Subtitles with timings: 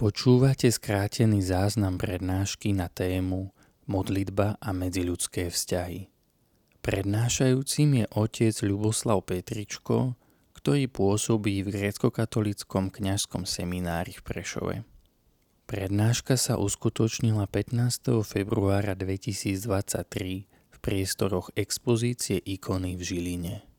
[0.00, 3.52] Počúvate skrátený záznam prednášky na tému
[3.84, 6.08] Modlitba a medziľudské vzťahy.
[6.80, 10.16] Prednášajúcim je otec Ľuboslav Petričko,
[10.56, 14.76] ktorý pôsobí v grécko-katolickom kňažskom seminári v Prešove.
[15.68, 18.24] Prednáška sa uskutočnila 15.
[18.24, 23.69] februára 2023 v priestoroch expozície ikony v Žiline.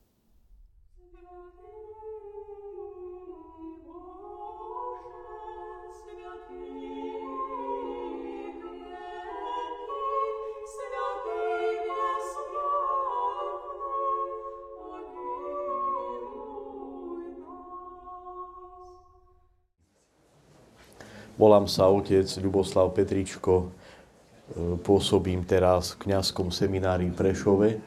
[21.41, 27.69] Volám sa otec Ľuboslav Petričko, e, pôsobím teraz v kňazskom seminári v Prešove.
[27.73, 27.79] E,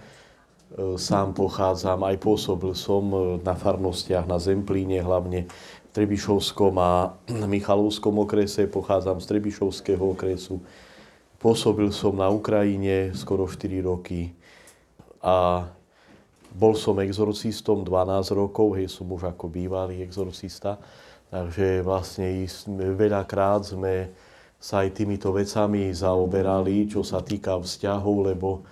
[0.98, 8.26] sám pochádzam, aj pôsobil som e, na farnostiach na Zemplíne, hlavne v Trebišovskom a Michalovskom
[8.26, 10.58] okrese, pochádzam z Trebišovského okresu.
[11.38, 14.34] Pôsobil som na Ukrajine skoro 4 roky
[15.22, 15.70] a
[16.50, 20.82] bol som exorcistom 12 rokov, hej, som už ako bývalý exorcista.
[21.34, 22.46] Takže vlastne
[22.94, 24.06] veľakrát sme
[24.54, 28.62] sa aj týmito vecami zaoberali, čo sa týka vzťahov, lebo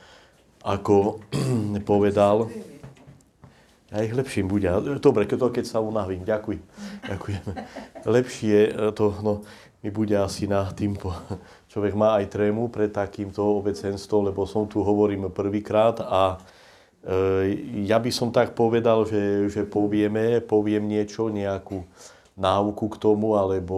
[0.63, 1.19] ako
[1.91, 2.47] povedal,
[3.91, 4.71] aj lepším bude.
[5.03, 6.23] Dobre, keď, to, keď sa unavím.
[6.23, 6.63] Ďakujem.
[7.11, 7.45] Ďakujem.
[8.07, 8.57] Lepšie
[8.95, 9.43] to, no,
[9.83, 10.95] mi bude asi na tým,
[11.75, 16.39] človek má aj trému pred takýmto obecenstvom, lebo som tu hovorím prvýkrát a
[17.03, 21.83] e, ja by som tak povedal, že, že povieme, poviem niečo, nejakú
[22.37, 23.77] náuku k tomu alebo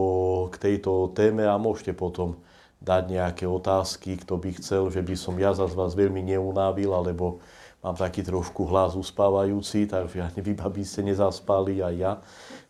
[0.50, 2.38] k tejto téme a môžete potom
[2.84, 7.40] dať nejaké otázky, kto by chcel, že by som ja za vás veľmi neunávil, alebo
[7.80, 12.12] mám taký trošku hlas uspávajúci, takže ja neviem, aby ste nezaspali aj ja.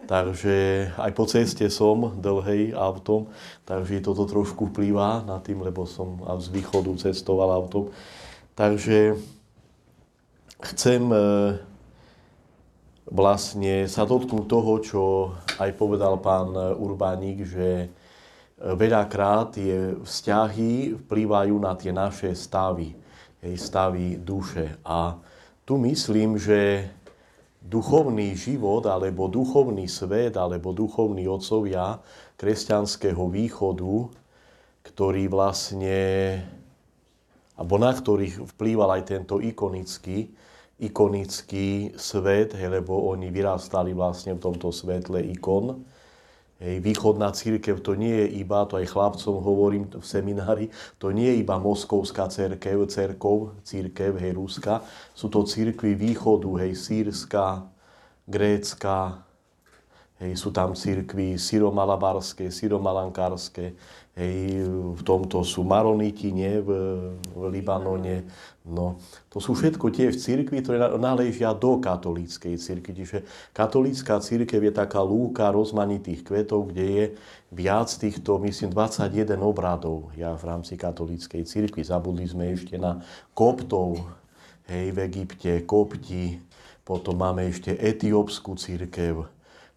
[0.04, 3.26] Takže aj po ceste som dlhej autom,
[3.66, 7.90] takže toto trošku vplyvá na tým, lebo som z východu cestoval autom.
[8.54, 9.18] Takže
[10.62, 11.18] chcem e,
[13.08, 15.02] vlastne sa dotknú toho, čo
[15.60, 17.92] aj povedal pán Urbánik, že
[18.60, 22.96] veľakrát tie vzťahy vplývajú na tie naše stavy,
[23.44, 24.80] hej, stavy duše.
[24.86, 25.20] A
[25.68, 26.88] tu myslím, že
[27.64, 32.00] duchovný život, alebo duchovný svet, alebo duchovní otcovia
[32.36, 34.08] kresťanského východu,
[34.84, 36.00] ktorý vlastne,
[37.56, 40.28] alebo na ktorých vplýval aj tento ikonický
[40.78, 45.86] ikonický svet, hej, lebo oni vyrastali vlastne v tomto svetle ikon.
[46.58, 50.66] Hej, východná církev to nie je iba, to aj chlapcom hovorím v seminári,
[51.02, 54.82] to nie je iba moskovská církev, cerkov, církev, hej, Ruska.
[55.14, 57.66] Sú to církvy východu, hej, sírska,
[58.26, 59.26] grécka,
[60.22, 63.74] hej, sú tam církvy syromalabarské, syromalankárske,
[64.14, 64.62] Hej,
[64.94, 66.70] v tomto sú Maroniti, nie, v,
[67.34, 68.22] v Libanone.
[68.62, 73.02] No, to sú všetko tie v cirkvi, ktoré náležia do katolíckej cirkvi.
[73.02, 77.04] Čiže katolícká cirkev je taká lúka rozmanitých kvetov, kde je
[77.50, 81.82] viac týchto, myslím, 21 obradov ja v rámci katolíckej cirkvi.
[81.82, 83.02] Zabudli sme ešte na
[83.34, 83.98] koptov,
[84.70, 86.38] hej, v Egypte, kopti,
[86.86, 89.26] potom máme ešte etiópsku církev,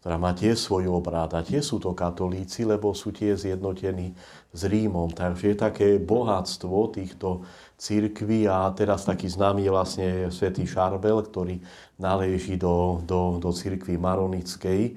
[0.07, 4.15] ktorá má tiež svoj obrad a tie sú to katolíci, lebo sú tie zjednotení
[4.55, 5.11] s Rímom.
[5.11, 7.43] Takže je také bohatstvo týchto
[7.75, 11.59] církví a teraz taký známy je vlastne svätý Šarbel, ktorý
[11.99, 14.95] náleží do, do, do církvy maronickej.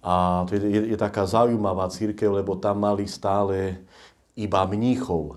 [0.00, 3.84] A to je, je, je taká zaujímavá církev, lebo tam mali stále
[4.32, 5.36] iba mníchov.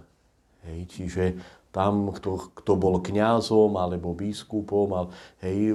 [0.64, 1.24] Hej, čiže
[1.72, 5.08] tam, kto, kto bol kňazom alebo biskupom, ale,
[5.44, 5.72] hej,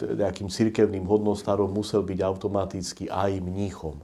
[0.00, 3.98] nejakým cirkevným hodnostarom musel byť automaticky aj mníchom.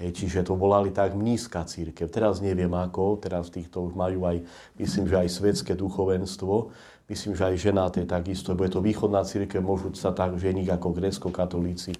[0.00, 2.08] Hej, čiže to volali tak mnízka církev.
[2.08, 4.40] Teraz neviem ako, teraz týchto majú aj,
[4.80, 6.72] myslím, že aj svetské duchovenstvo,
[7.12, 10.88] myslím, že aj ženaté takisto, lebo je to východná církev, môžu sa tak ženiť ako
[10.96, 11.92] grécko-katolíci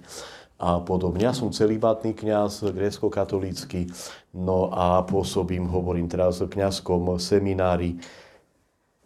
[0.61, 1.25] a podobne.
[1.25, 3.89] Ja som celibátny kňaz, grécko-katolícky,
[4.33, 8.01] no a pôsobím, hovorím teraz v kňazskom seminári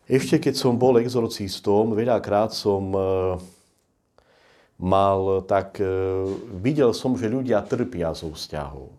[0.06, 3.02] ešte keď som bol exorcistom, veľakrát som e,
[4.78, 5.90] mal tak, e,
[6.62, 8.94] videl som, že ľudia trpia zo vzťahov.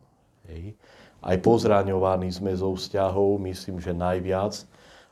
[1.27, 4.63] Aj pozraňovaní sme zo vzťahov, myslím, že najviac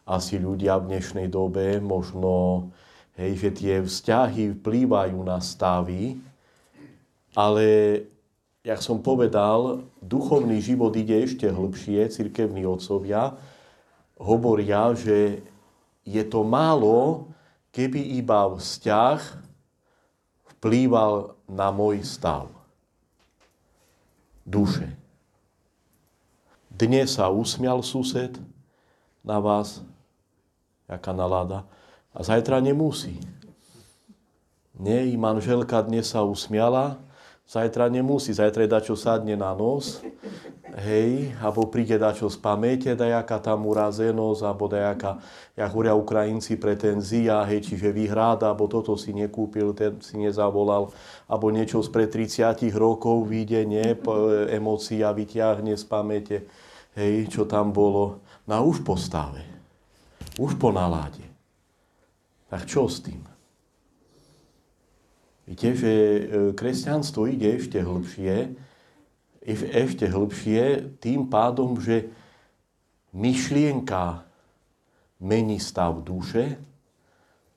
[0.06, 2.67] asi ľudia v dnešnej dobe, možno,
[3.19, 6.19] hej, že tie vzťahy vplývajú na stavy,
[7.35, 7.67] ale,
[8.62, 13.35] jak som povedal, duchovný život ide ešte hlbšie, cirkevní otcovia
[14.14, 15.43] hovoria, že
[16.05, 17.33] je to málo,
[17.73, 19.21] keby iba vzťah
[20.56, 22.53] vplýval na môj stav
[24.45, 24.93] duše.
[26.69, 28.37] dnes sa usmial sused
[29.25, 29.81] na vás,
[30.85, 31.65] jaká nalada,
[32.12, 33.17] a zajtra nemusí.
[34.77, 37.00] Nie, i manželka dnes sa usmiala,
[37.44, 40.00] zajtra nemusí, zajtra je dačo sadne na nos,
[40.81, 45.20] hej, alebo príde dačo z pamäte, dajaká tam urazenosť, alebo dajaká,
[45.55, 50.91] jak hovoria Ukrajinci, pretenzia, hej, čiže vyhráda, alebo toto si nekúpil, ten si nezavolal,
[51.29, 53.87] alebo niečo spred 30 rokov vyjde, nie,
[54.50, 56.37] emócia vyťahne z pamäte,
[56.97, 59.44] hej, čo tam bolo, na už postave,
[60.40, 61.23] už po nalade.
[62.49, 63.34] Tak čo s tým?
[65.44, 66.23] Viete, že e,
[66.56, 68.56] kresťanstvo ide ešte hlbšie,
[69.76, 72.08] ešte hlbšie tým pádom, že
[73.12, 74.25] myšlienka
[75.20, 76.56] mení stav duše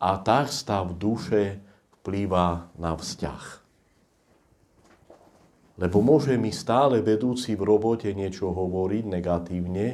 [0.04, 1.64] a tak stav duše
[2.00, 3.44] vplýva na vzťah.
[5.78, 9.88] Lebo môže mi stále vedúci v robote niečo hovoriť negatívne,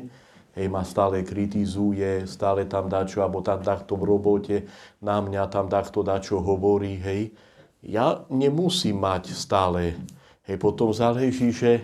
[0.55, 4.57] hej, ma stále kritizuje, stále tam dačo, alebo tam takto v robote
[5.03, 7.35] na mňa tam takto dačo hovorí, hej,
[7.83, 9.99] ja nemusím mať stále.
[10.47, 11.83] Hej, potom záleží, že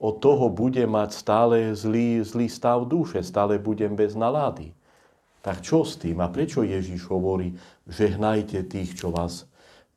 [0.00, 4.72] od toho bude mať stále zlý, zlý stav duše, stále budem bez nalady.
[5.44, 6.22] Tak čo s tým?
[6.22, 7.52] A prečo Ježiš hovorí,
[7.88, 9.50] žehnajte tých, čo vás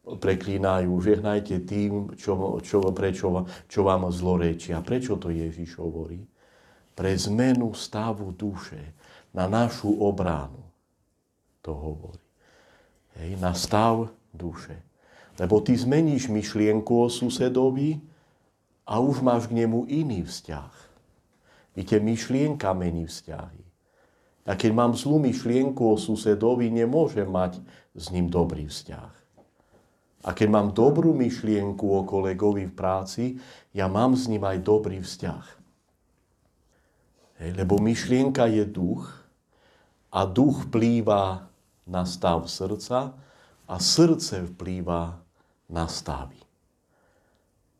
[0.03, 4.83] preklínajú, žehnajte tým, čo, čo, prečo, čo vám zlorečia.
[4.83, 6.19] Prečo to Ježiš hovorí?
[6.93, 8.93] Pre zmenu stavu duše,
[9.33, 10.61] na našu obránu.
[11.63, 12.27] To hovorí.
[13.17, 14.92] Hej, na stav duše.
[15.41, 17.97] Lebo ty zmeníš myšlienku o susedovi
[18.85, 20.73] a už máš k nemu iný vzťah.
[21.73, 23.63] Víte, myšlienka mení vzťahy.
[24.43, 27.63] A keď mám zlú myšlienku o susedovi, nemôžem mať
[27.95, 29.13] s ním dobrý vzťah.
[30.23, 33.23] A keď mám dobrú myšlienku o kolegovi v práci,
[33.73, 35.45] ja mám s ním aj dobrý vzťah.
[37.43, 39.09] Hej, lebo myšlienka je duch
[40.13, 41.49] a duch vplýva
[41.89, 43.17] na stav srdca
[43.67, 45.22] a srdce vplýva
[45.73, 46.37] na stavy.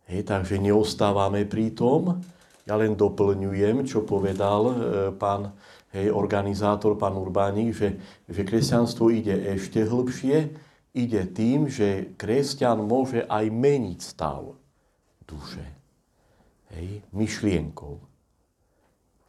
[0.10, 2.20] Hej, takže neostávame pri tom,
[2.66, 4.76] ja len doplňujem, čo povedal e,
[5.16, 5.54] pán
[5.94, 7.90] hej, organizátor, pán Urbánik, že,
[8.26, 10.52] že kresťanstvo ide ešte hlbšie,
[10.96, 14.56] ide tým, že kresťan môže aj meniť stav
[15.28, 15.66] duše.
[16.74, 18.02] Hej, myšlienkou.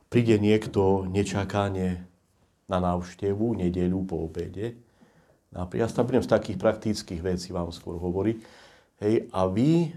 [0.09, 2.07] Príde niekto nečakane
[2.71, 4.79] na návštevu, nedeľu po obede,
[5.55, 8.37] Ja sa budem z takých praktických vecí vám skôr hovoriť.
[8.99, 9.95] Hej, a vy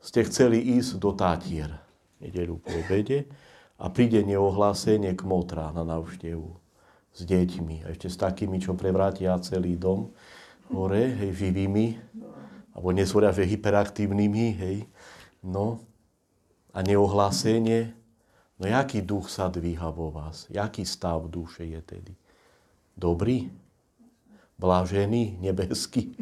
[0.00, 1.68] ste chceli ísť do Tátier
[2.18, 3.28] nedeľu po obede
[3.76, 6.50] a príde neohlásenie k motra na návštevu
[7.12, 7.84] s deťmi.
[7.84, 10.10] A ešte s takými, čo prevrátia celý dom
[10.72, 12.00] hore, hej, živými,
[12.72, 14.78] alebo nesvoria, že hyperaktívnymi, hej.
[15.44, 15.84] No,
[16.72, 17.92] a neohlásenie,
[18.60, 20.46] no jaký duch sa dvíha vo vás?
[20.46, 22.14] Jaký stav duše je tedy?
[22.94, 23.67] Dobrý?
[24.58, 26.18] Blážený, nebeský.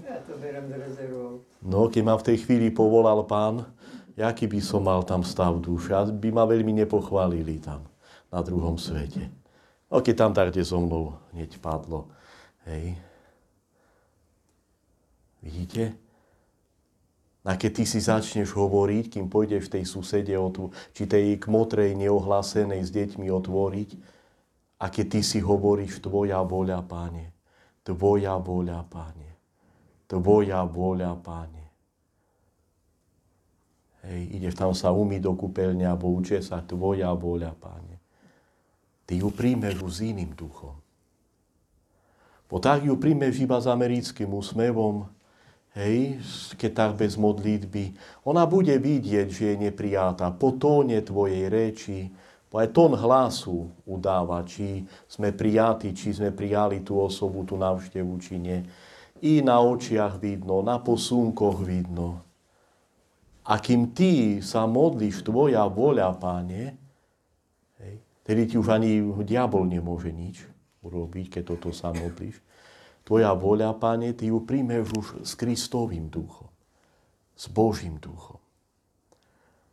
[0.00, 1.44] Ja to berem z rezervou.
[1.60, 3.68] No, keď ma v tej chvíli povolal pán,
[4.16, 7.84] jaký by som mal tam stav duše, by ma veľmi nepochválili tam,
[8.32, 9.28] na druhom svete.
[9.92, 12.10] No, keď tam tak, kde so mnou hneď padlo.
[12.66, 12.98] Hej.
[15.44, 15.94] Vidíte?
[17.46, 21.38] A keď ty si začneš hovoriť, kým pôjdeš v tej susede, o tú, či tej
[21.38, 23.90] kmotrej neohlásenej s deťmi otvoriť,
[24.82, 27.35] a keď ty si hovoríš, tvoja voľa, páne,
[27.86, 29.30] Tvoja voľa, Páne.
[30.10, 31.64] Tvoja voľa, Páne.
[34.02, 38.02] Hej, ideš tam sa umyť do kúpeľne alebo učie sa Tvoja voľa, Páne.
[39.06, 40.74] Ty ju príjmeš s iným duchom.
[42.50, 45.06] Bo tak ju príjmeš iba s americkým úsmevom,
[45.78, 46.18] hej,
[46.58, 47.94] keď tak bez modlitby.
[48.26, 52.10] Ona bude vidieť, že je neprijatá po tóne tvojej reči,
[52.54, 58.38] aj tón hlasu udáva, či sme prijatí, či sme prijali tú osobu, tú návštevu, či
[58.38, 58.62] nie.
[59.20, 62.22] I na očiach vidno, na posunkoch vidno.
[63.46, 66.74] A kým ty sa modlíš, tvoja voľa, páne,
[67.82, 67.94] hej,
[68.26, 70.42] tedy ti už ani diabol nemôže nič
[70.82, 72.38] urobiť, keď toto sa modlíš.
[73.06, 76.50] Tvoja voľa, páne, ty ju príjmeš už s Kristovým duchom,
[77.38, 78.45] s Božím duchom.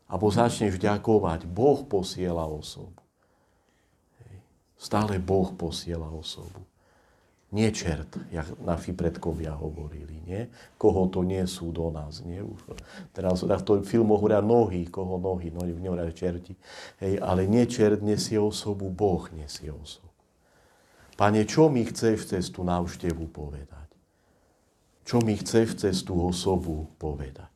[0.07, 1.47] Abo začneš ďakovať.
[1.47, 3.03] Boh posiela osobu.
[4.79, 6.59] Stále Boh posiela osobu.
[7.53, 10.49] Nie čert, jak naši predkovia hovorili, nie?
[10.81, 12.41] Koho to nie sú do nás, nie?
[12.41, 12.73] Už,
[13.13, 16.57] teraz v tom filmu hovoria nohy, koho nohy, no nehovoria čerti.
[16.97, 20.09] Hej, ale nie čert nesie osobu, Boh nesie osobu.
[21.13, 23.85] Pane, čo mi chceš cez tú návštevu povedať?
[25.05, 27.52] Čo mi chceš cez tú osobu povedať?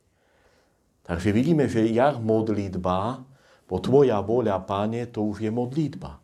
[1.08, 3.24] Takže vidíme, že jak modlitba
[3.68, 6.24] Po tvoja voľa, páne, to už je modlitba.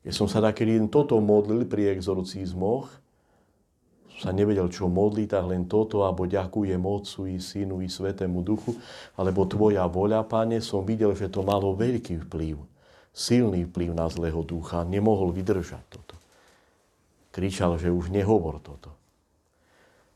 [0.00, 2.88] Keď som sa takedy toto modlil pri exorcizmoch,
[4.16, 8.78] sa nevedel, čo modliť, tak len toto, alebo ďakujem Otcu i Synu i Svetému Duchu,
[9.18, 12.56] alebo Tvoja voľa, Pane, som videl, že to malo veľký vplyv,
[13.12, 14.86] silný vplyv na zlého ducha.
[14.88, 16.16] Nemohol vydržať toto.
[17.34, 18.94] Kričal, že už nehovor toto.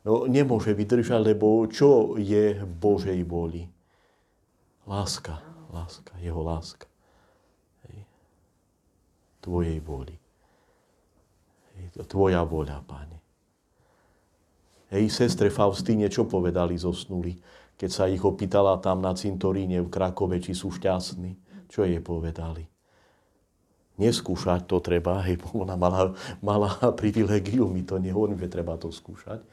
[0.09, 3.69] No, nemôže vydržať, lebo čo je v Božej voli?
[4.89, 5.37] Láska,
[5.69, 6.89] láska, jeho láska.
[7.85, 8.09] Hej.
[9.45, 10.17] Tvojej voli.
[11.77, 12.09] Hej.
[12.09, 13.21] Tvoja voľa, Pane.
[14.89, 17.37] Hej, sestre Faustíne, čo povedali zosnuli,
[17.77, 21.37] keď sa ich opýtala tam na cintoríne v Krakove, či sú šťastní?
[21.69, 22.65] Čo jej povedali?
[24.01, 29.45] Neskúšať to treba, hej, ona mala, mala privilegium, my to nehovorím, že treba to skúšať.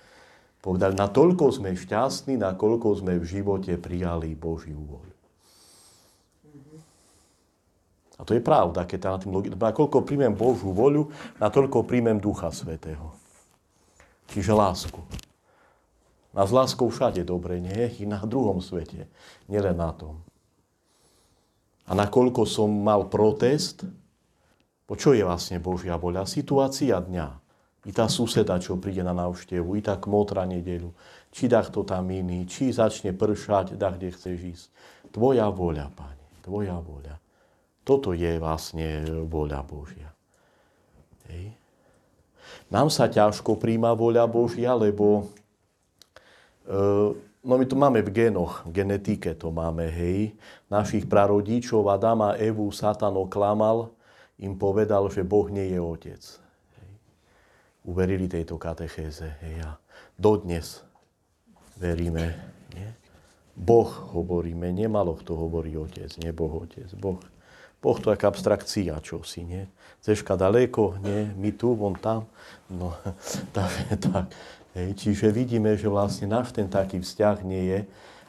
[0.65, 5.13] Povedali, na toľko sme šťastní, na koľko sme v živote prijali Božiu voľu.
[8.17, 11.85] A to je pravda, keď na tým logicky, na koľko príjmem Božiu voľu, na toľko
[11.85, 13.13] príjmem Ducha Svetého.
[14.33, 15.05] Čiže lásku.
[16.33, 18.01] A s láskou všade dobre, nie?
[18.01, 19.05] I na druhom svete,
[19.45, 20.25] nielen na tom.
[21.85, 23.85] A nakoľko som mal protest,
[24.89, 26.25] po čo je vlastne Božia voľa?
[26.25, 27.44] Situácia dňa.
[27.85, 30.89] I tá suseda, čo príde na návštevu, i tá kmotra nedeľu,
[31.29, 34.65] či dach to tam iný, či začne pršať, dach, kde chceš ísť.
[35.13, 37.15] Tvoja voľa, Pane, Tvoja voľa.
[37.85, 40.09] Toto je vlastne voľa Božia.
[41.29, 41.53] Hej.
[42.73, 45.29] Nám sa ťažko príjma voľa Božia, lebo
[46.65, 47.13] Ehm,
[47.45, 50.33] no my to máme v genoch, v genetike to máme, hej.
[50.69, 53.93] Našich prarodičov Adama Evu Satan oklamal,
[54.41, 56.21] im povedal, že Boh nie je otec.
[57.85, 59.61] Uverili tejto katechéze, hej.
[59.61, 59.77] A
[60.17, 60.81] dodnes
[61.77, 62.33] veríme,
[62.73, 62.89] nie?
[63.55, 67.21] Boh hovoríme, nemalo kto hovorí otec, nie Boh otec, Boh.
[67.79, 69.69] Boh to je abstrakcia, čo si, nie?
[70.01, 71.29] Ceška daleko, nie?
[71.37, 72.25] My tu, on tam.
[72.65, 72.97] No,
[73.55, 73.69] tak,
[74.01, 74.33] tak.
[74.73, 77.79] Hej, čiže vidíme, že vlastne náš ten taký vzťah nie je.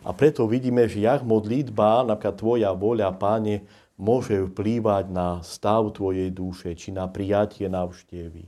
[0.07, 3.67] A preto vidíme, že jak modlitba, napríklad Tvoja voľa, Páne,
[3.99, 8.47] môže vplývať na stav Tvojej duše, či na prijatie návštevy,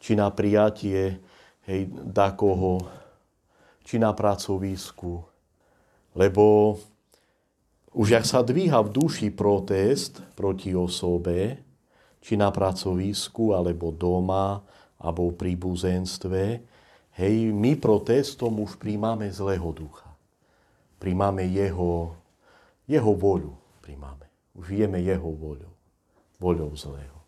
[0.00, 1.20] či na prijatie
[1.68, 2.80] hej, dakoho,
[3.84, 5.22] či na pracovisku.
[6.16, 6.74] Lebo
[7.94, 11.60] už ak sa dvíha v duši protest proti osobe,
[12.18, 14.64] či na pracovisku, alebo doma,
[15.00, 16.42] alebo v príbuzenstve,
[17.20, 20.08] Hej, my protestom už príjmame zlého ducha.
[20.96, 22.16] Príjmame jeho,
[22.88, 23.52] jeho voľu.
[23.84, 24.24] Príjmame.
[24.56, 25.68] Už vieme jeho voľu.
[26.40, 27.19] Voľou zlého.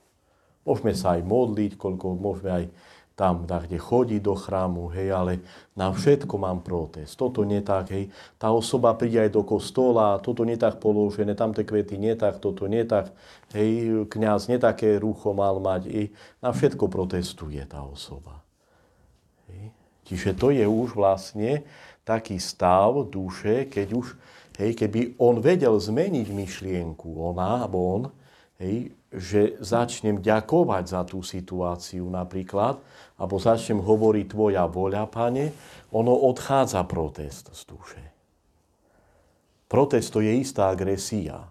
[0.63, 2.65] Môžeme sa aj modliť, koľko môžeme aj
[3.13, 5.33] tam, kde chodí do chrámu, hej, ale
[5.77, 7.15] na všetko mám protest.
[7.21, 8.09] Toto nie tak, hej.
[8.41, 12.41] Tá osoba príde aj do kostola, toto nie tak položené, tam tie kvety nie tak,
[12.41, 13.13] toto nie tak,
[13.53, 16.03] hej, kňaz nie také rucho mal mať, i
[16.41, 18.41] na všetko protestuje tá osoba.
[20.03, 21.63] Čiže to je už vlastne
[22.03, 24.07] taký stav duše, keď už,
[24.59, 28.03] hej, keby on vedel zmeniť myšlienku, ona alebo on,
[28.63, 32.79] hej, že začnem ďakovať za tú situáciu napríklad,
[33.19, 35.51] alebo začnem hovoriť tvoja voľa, pane,
[35.91, 38.03] ono odchádza protest z duše.
[39.67, 41.43] Protest to je istá agresia.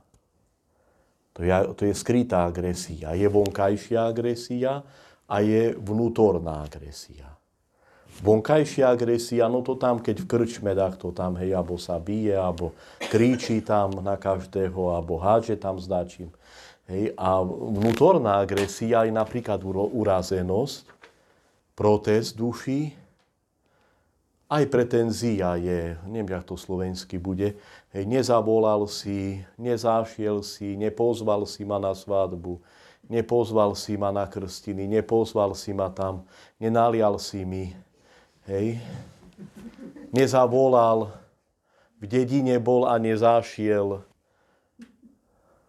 [1.35, 3.13] To je, to je skrytá agresia.
[3.13, 4.81] Je vonkajšia agresia
[5.27, 7.31] a je vnútorná agresia
[8.21, 12.37] vonkajšia agresia, no to tam, keď v krčme, tak to tam, hej, alebo sa bije,
[12.37, 12.75] alebo
[13.09, 16.29] kríči tam na každého, alebo háže tam značím.
[16.91, 20.83] Hej, a vnútorná agresia je napríklad urazenosť,
[21.71, 22.91] protest duši,
[24.51, 27.55] aj pretenzia je, neviem, jak to slovensky bude,
[27.95, 32.59] hej, nezavolal si, nezášiel si, nepozval si ma na svadbu,
[33.07, 36.27] nepozval si ma na krstiny, nepozval si ma tam,
[36.59, 37.71] nenalial si mi,
[38.49, 38.81] Hej.
[40.09, 41.13] Nezavolal,
[42.01, 44.01] v dedine bol a nezašiel.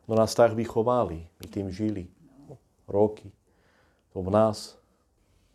[0.08, 2.10] No nás tak vychovali, my tým žili.
[2.88, 3.30] Roky.
[4.12, 4.76] To v nás.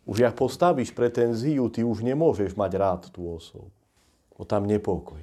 [0.08, 3.68] Už ak postavíš pretenziu, ty už nemôžeš mať rád tú osobu.
[4.34, 5.20] O tam nepokoj.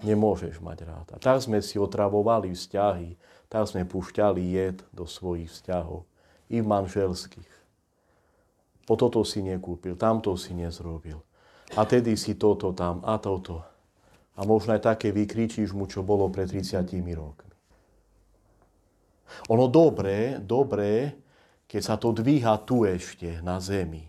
[0.00, 1.06] Nemôžeš mať rád.
[1.12, 3.18] A tak sme si otravovali vzťahy,
[3.52, 6.08] tak sme pušťali jed do svojich vzťahov.
[6.48, 7.58] I v manželských
[8.88, 11.20] po toto si nekúpil, tamto si nezrobil.
[11.76, 13.60] A tedy si toto tam a toto.
[14.32, 17.47] A možno aj také vykričíš mu, čo bolo pred 30 rokmi.
[19.52, 21.14] Ono dobré, dobré,
[21.68, 24.04] keď sa to dvíha tu ešte na zemi,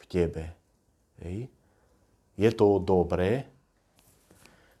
[0.00, 0.44] v tebe.
[1.20, 1.48] Hej.
[2.36, 3.48] Je to dobré,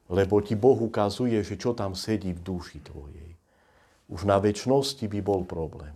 [0.06, 3.30] Lebo ti Boh ukazuje, že čo tam sedí v duši tvojej.
[4.06, 5.94] Už na väčšnosti by bol problém.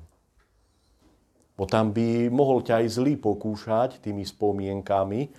[1.55, 5.31] Bo tam by mohol ťa aj zlý pokúšať tými spomienkami,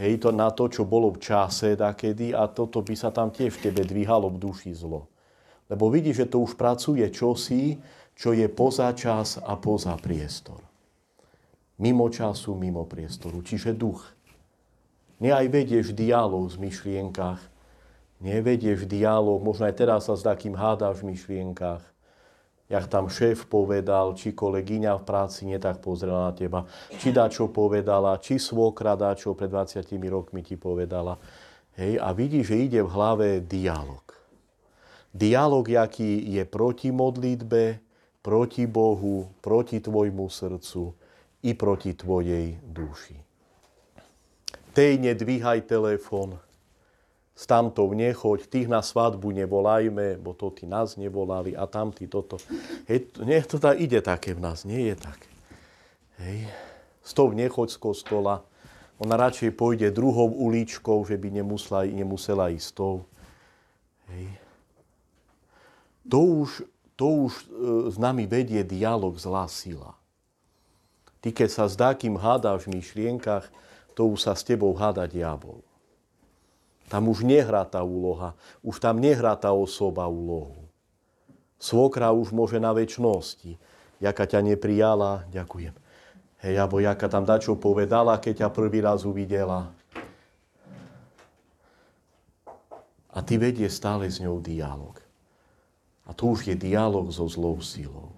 [0.00, 3.60] hej, to na to, čo bolo v čase takedy a toto by sa tam tiež
[3.60, 5.04] v tebe dvíhalo v duši zlo.
[5.72, 7.80] Lebo vidí, že to už pracuje čosi,
[8.14, 10.60] čo je poza čas a poza priestor.
[11.80, 13.42] Mimo času, mimo priestoru.
[13.42, 14.04] Čiže duch.
[15.18, 17.40] Nie aj vedieš dialog v myšlienkach,
[18.22, 21.82] nie vedieš dialog, možno aj teraz sa s takým hádaš v myšlienkach,
[22.68, 26.66] jak tam šéf povedal, či kolegyňa v práci nie tak pozrela na teba,
[26.98, 31.20] či dá čo povedala, či svokra dá čo pred 20 rokmi ti povedala.
[31.74, 34.02] Hej, a vidí, že ide v hlave dialog.
[35.14, 37.78] Dialog, jaký je proti modlitbe,
[38.18, 40.90] proti Bohu, proti tvojmu srdcu
[41.46, 43.14] i proti tvojej duši.
[44.74, 46.34] Tej nedvíhaj telefon,
[47.34, 52.38] s tamtou nechoď, tých na svadbu nevolajme, bo to tí nás nevolali a tamtí toto.
[52.90, 55.18] Hej, nie, to tá ide také v nás, nie je tak.
[56.22, 56.46] Hej.
[57.02, 58.42] S tou nechoď z kostola,
[58.98, 63.06] ona radšej pôjde druhou uličkou, že by nemusela, nemusela ísť s tou.
[64.10, 64.43] Hej.
[66.08, 67.44] To už to už e,
[67.90, 69.98] s nami vedie dialog zlá sila.
[71.18, 73.50] Ty, keď sa s dákým hádaš v myšlienkach,
[73.98, 75.62] to už sa s tebou háda diabol.
[76.86, 80.68] Tam už nehrá tá úloha, už tam nehrá tá osoba úlohu.
[81.56, 83.56] Svokra už môže na väčšnosti.
[83.98, 85.72] Jaka ťa neprijala, ďakujem.
[86.44, 89.72] Hej, alebo jaka tam dačo povedala, keď ťa prvý raz uvidela.
[93.14, 95.03] A ty vedie stále s ňou dialog.
[96.04, 98.12] A to už je dialog so zlou silou.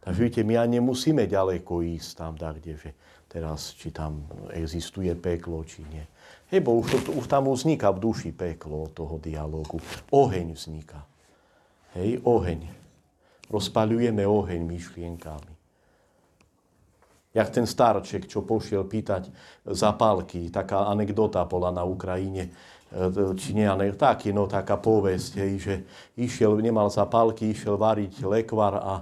[0.00, 2.90] Takže vidíte, my ani nemusíme ďaleko ísť tam, kde, že
[3.28, 6.06] teraz, či tam existuje peklo, či nie.
[6.48, 9.76] Hej, už, to, už tam vzniká v duši peklo toho dialogu.
[10.08, 11.04] Oheň vzniká.
[11.92, 12.64] Hej, oheň.
[13.52, 15.52] Rozpaľujeme oheň myšlienkami.
[17.36, 19.28] Jak ten starček, čo pošiel pýtať
[19.68, 22.48] zapálky, taká anekdota bola na Ukrajine,
[22.88, 25.74] E, nie, ale taký, no taká povesť, hej, že
[26.16, 28.94] išiel, nemal zapálky, išiel variť lekvar a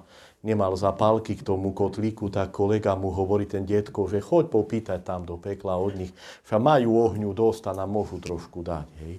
[0.42, 5.22] nemal zapálky k tomu kotlíku, tak kolega mu hovorí ten detko, že choď popýtať tam
[5.22, 6.12] do pekla od nich,
[6.46, 8.86] že majú ohňu dosť a nám môžu trošku dať.
[9.06, 9.14] Hej.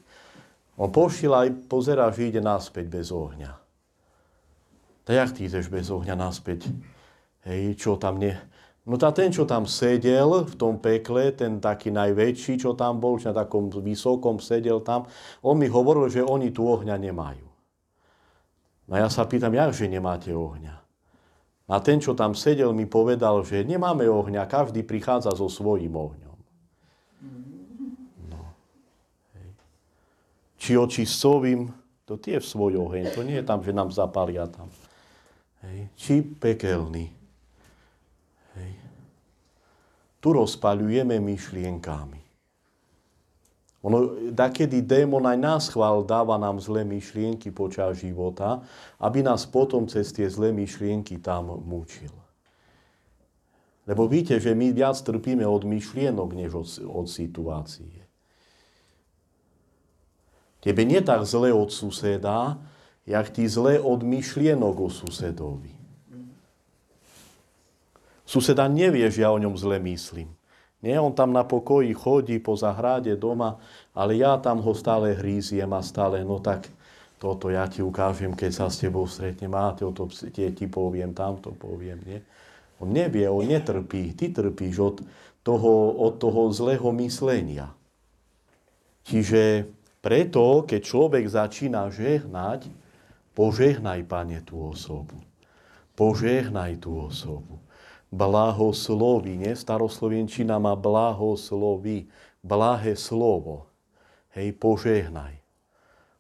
[0.80, 3.52] On pošiel aj pozerá, že ide naspäť bez ohňa.
[5.08, 6.68] Tak jak ty ideš bez ohňa naspäť?
[7.48, 8.36] Hej, čo tam nie?
[8.88, 13.20] No tá ten, čo tam sedel v tom pekle, ten taký najväčší, čo tam bol,
[13.20, 15.04] čo na takom vysokom sedel tam,
[15.44, 17.48] on mi hovoril, že oni tu ohňa nemajú.
[18.88, 20.88] No ja sa pýtam, jak, že nemáte ohňa?
[21.68, 26.38] A ten, čo tam sedel, mi povedal, že nemáme ohňa, každý prichádza so svojím ohňom.
[28.32, 28.40] No.
[29.36, 29.50] Hej.
[30.56, 31.68] Či očistcovým,
[32.08, 34.72] to tie v svoj oheň, to nie je tam, že nám zapália tam.
[35.68, 35.92] Hej.
[36.00, 37.12] Či pekelný.
[38.56, 38.72] Hej.
[40.28, 42.20] Tu rozpaľujeme myšlienkami.
[43.80, 43.98] Ono,
[44.36, 48.60] takedy démon aj nás chvál dáva nám zlé myšlienky počas života,
[49.00, 52.12] aby nás potom cez tie zlé myšlienky tam mučil.
[53.88, 58.04] Lebo víte, že my viac trpíme od myšlienok, než od, od situácie.
[60.60, 62.60] Tebe nie tak zle od suseda,
[63.08, 65.77] jak ty zle od myšlienok o susedovi.
[68.28, 70.28] Suseda nevie, že ja o ňom zle myslím.
[70.84, 73.58] Nie, on tam na pokoji chodí po zahrade doma,
[73.96, 76.68] ale ja tam ho stále hríziem a stále, no tak
[77.18, 81.56] toto ja ti ukážem, keď sa s tebou stretnem, a to, to ti poviem, tamto
[81.56, 82.20] poviem, nie?
[82.78, 84.98] On nevie, on netrpí, ty trpíš od
[85.42, 87.74] toho, od toho zlého myslenia.
[89.08, 89.66] Čiže
[90.04, 92.70] preto, keď človek začína žehnať,
[93.34, 95.18] požehnaj, pane, tú osobu.
[95.98, 97.58] Požehnaj tú osobu
[98.12, 99.38] blahosloví.
[99.38, 99.54] Nie?
[99.56, 102.08] Staroslovenčina má blahosloví,
[102.44, 103.68] blahé slovo.
[104.36, 105.36] Hej, požehnaj.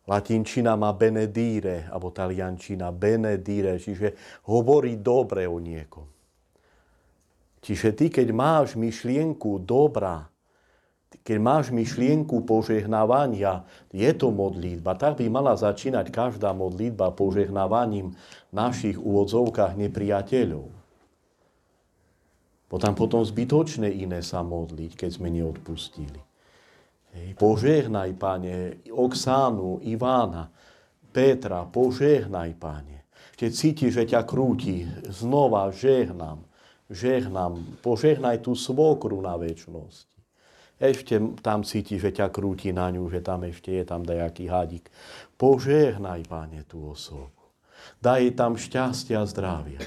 [0.08, 4.16] Latinčina má benedire, alebo taliančina benedire, čiže
[4.48, 6.08] hovorí dobre o niekom.
[7.60, 10.32] Čiže ty, keď máš myšlienku dobrá,
[11.28, 14.96] keď máš myšlienku požehnávania, je to modlitba.
[14.96, 18.16] Tak by mala začínať každá modlitba požehnávaním
[18.56, 20.77] našich úvodzovkách nepriateľov.
[22.68, 26.20] Potom potom zbytočné iné sa modliť, keď sme neodpustili.
[27.16, 27.28] Hej.
[27.40, 30.52] Požehnaj, Pane, Oksánu, Ivána,
[31.16, 33.08] Petra, požehnaj, Pane.
[33.40, 36.44] Keď cítiš, že ťa krúti, znova žehnám,
[36.92, 40.18] žehnám, požehnaj tú svokru na väčšnosti.
[40.78, 44.92] Ešte tam cíti, že ťa krúti na ňu, že tam ešte je tam dajaký hádik.
[45.40, 47.34] Požehnaj, Pane, tú osobu.
[48.04, 49.82] Daj tam šťastia a zdravia.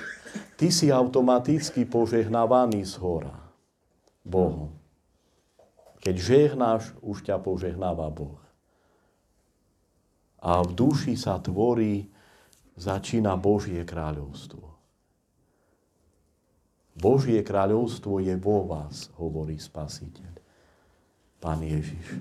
[0.61, 3.37] Ty si automaticky požehnávaný z hora.
[4.25, 4.73] Bohom.
[6.01, 8.41] Keď žehnáš, už ťa požehnáva Boh.
[10.41, 12.09] A v duši sa tvorí,
[12.81, 14.65] začína Božie kráľovstvo.
[16.97, 20.33] Božie kráľovstvo je vo vás, hovorí Spasiteľ.
[21.41, 22.21] Pán Ježiš.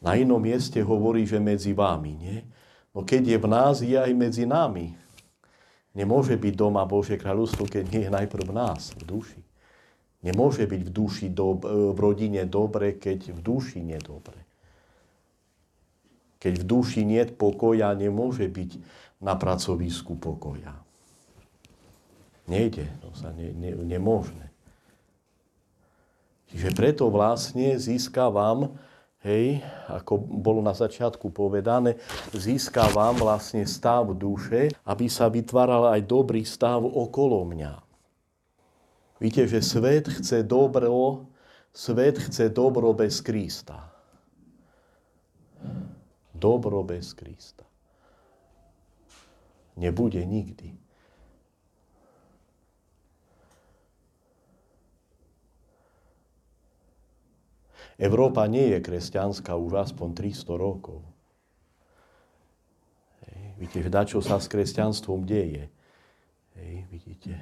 [0.00, 2.38] Na inom mieste hovorí, že medzi vami, nie?
[2.92, 4.96] No keď je v nás, je aj medzi nami.
[5.92, 9.40] Nemôže byť doma Božie kráľovstvo, keď nie je najprv v nás, v duši.
[10.24, 11.58] Nemôže byť v, duši do,
[11.92, 14.38] v rodine dobre, keď v duši nie dobre.
[16.40, 18.70] Keď v duši nie pokoja, nemôže byť
[19.20, 20.74] na pracovisku pokoja.
[22.48, 24.50] Nejde, to sa ne, ne, nemôžne.
[26.50, 28.76] Čiže preto vlastne získavam,
[29.22, 31.98] hej, ako bolo na začiatku povedané,
[32.34, 37.74] získavam vlastne stav duše, aby sa vytváral aj dobrý stav okolo mňa.
[39.22, 41.30] Víte, že svet chce dobro,
[41.70, 43.86] svet chce dobro bez Krista.
[46.34, 47.62] Dobro bez Krista.
[49.78, 50.74] Nebude nikdy.
[58.02, 61.06] Európa nie je kresťanská už aspoň 300 rokov.
[63.30, 65.70] Hej, vidíte, čo sa s kresťanstvom deje.
[66.58, 67.38] Hej, vidíte.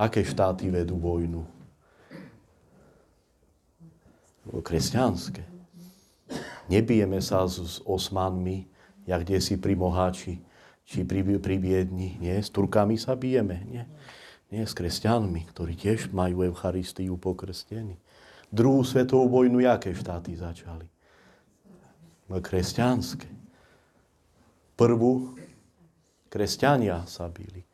[0.00, 1.44] Aké štáty vedú vojnu?
[4.64, 5.44] Kresťanské.
[6.72, 8.64] Nebijeme sa s, s osmanmi,
[9.04, 10.40] jak kde si pri Moháči,
[10.88, 12.16] či pri, pri Viedni.
[12.16, 13.68] Nie, s Turkami sa bijeme.
[13.68, 13.84] Nie.
[14.48, 18.00] Nie, s kresťanmi, ktorí tiež majú Eucharistiu pokrstení.
[18.52, 20.84] Druhú svetovú vojnu jaké štáty začali?
[22.28, 23.24] No, kresťanské.
[24.76, 25.32] Prvú
[26.28, 27.64] kresťania sa byli.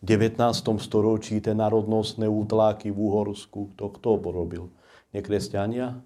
[0.00, 0.40] V 19.
[0.80, 4.72] storočí tie národnostné útláky v Uhorsku, to kto porobil?
[5.12, 6.00] Nekresťania?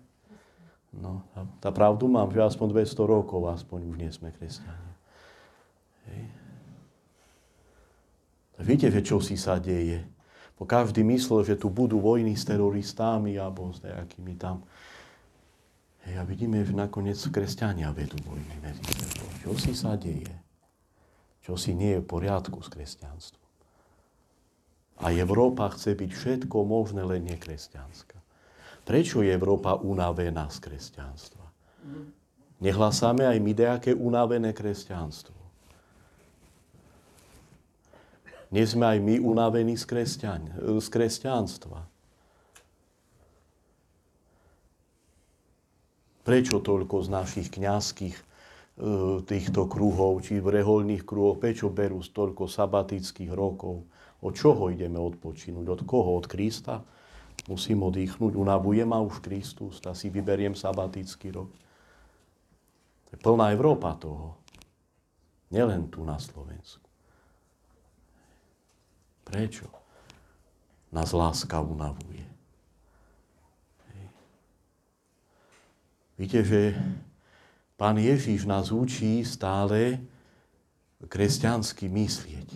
[0.91, 1.23] No,
[1.63, 4.95] tá pravdu mám, že aspoň 200 rokov, aspoň už nie sme kresťania.
[6.11, 6.23] Hej.
[8.67, 10.03] Viete, že čo si sa deje?
[10.61, 14.61] Bo každý myslel, že tu budú vojny s teroristami alebo s nejakými tam.
[16.05, 18.61] Hej, a vidíme, že nakoniec kresťania vedú vojny.
[19.41, 20.29] Čo si sa deje?
[21.41, 23.41] Čo si nie je v poriadku s kresťanstvom?
[25.01, 28.21] A Európa chce byť všetko možné, len nekresťanská.
[28.85, 31.45] Prečo je Európa unavená z kresťanstva?
[32.61, 35.40] Nehlasáme aj my nejaké unavené kresťanstvo.
[38.51, 41.87] Nie sme aj my unavení z, kresťan, z kresťanstva.
[46.27, 48.25] Prečo toľko z našich kňazských e,
[49.23, 53.87] týchto kruhov, či reholných kruhoch, prečo berú toľko sabatických rokov?
[54.21, 55.67] Od čoho ideme odpočinúť?
[55.71, 56.19] Od koho?
[56.19, 56.83] Od Krista?
[57.47, 61.49] Musím oddychnúť, unavuje ma už Kristus, tak si vyberiem sabatický rok.
[63.09, 64.37] To je plná Európa toho.
[65.55, 66.90] Nielen tu na Slovensku.
[69.25, 69.69] Prečo?
[70.91, 72.27] Nás láska unavuje.
[76.21, 76.77] Víte, že
[77.81, 80.05] Pán Ježíš nás učí stále
[81.01, 82.51] kresťansky myslieť.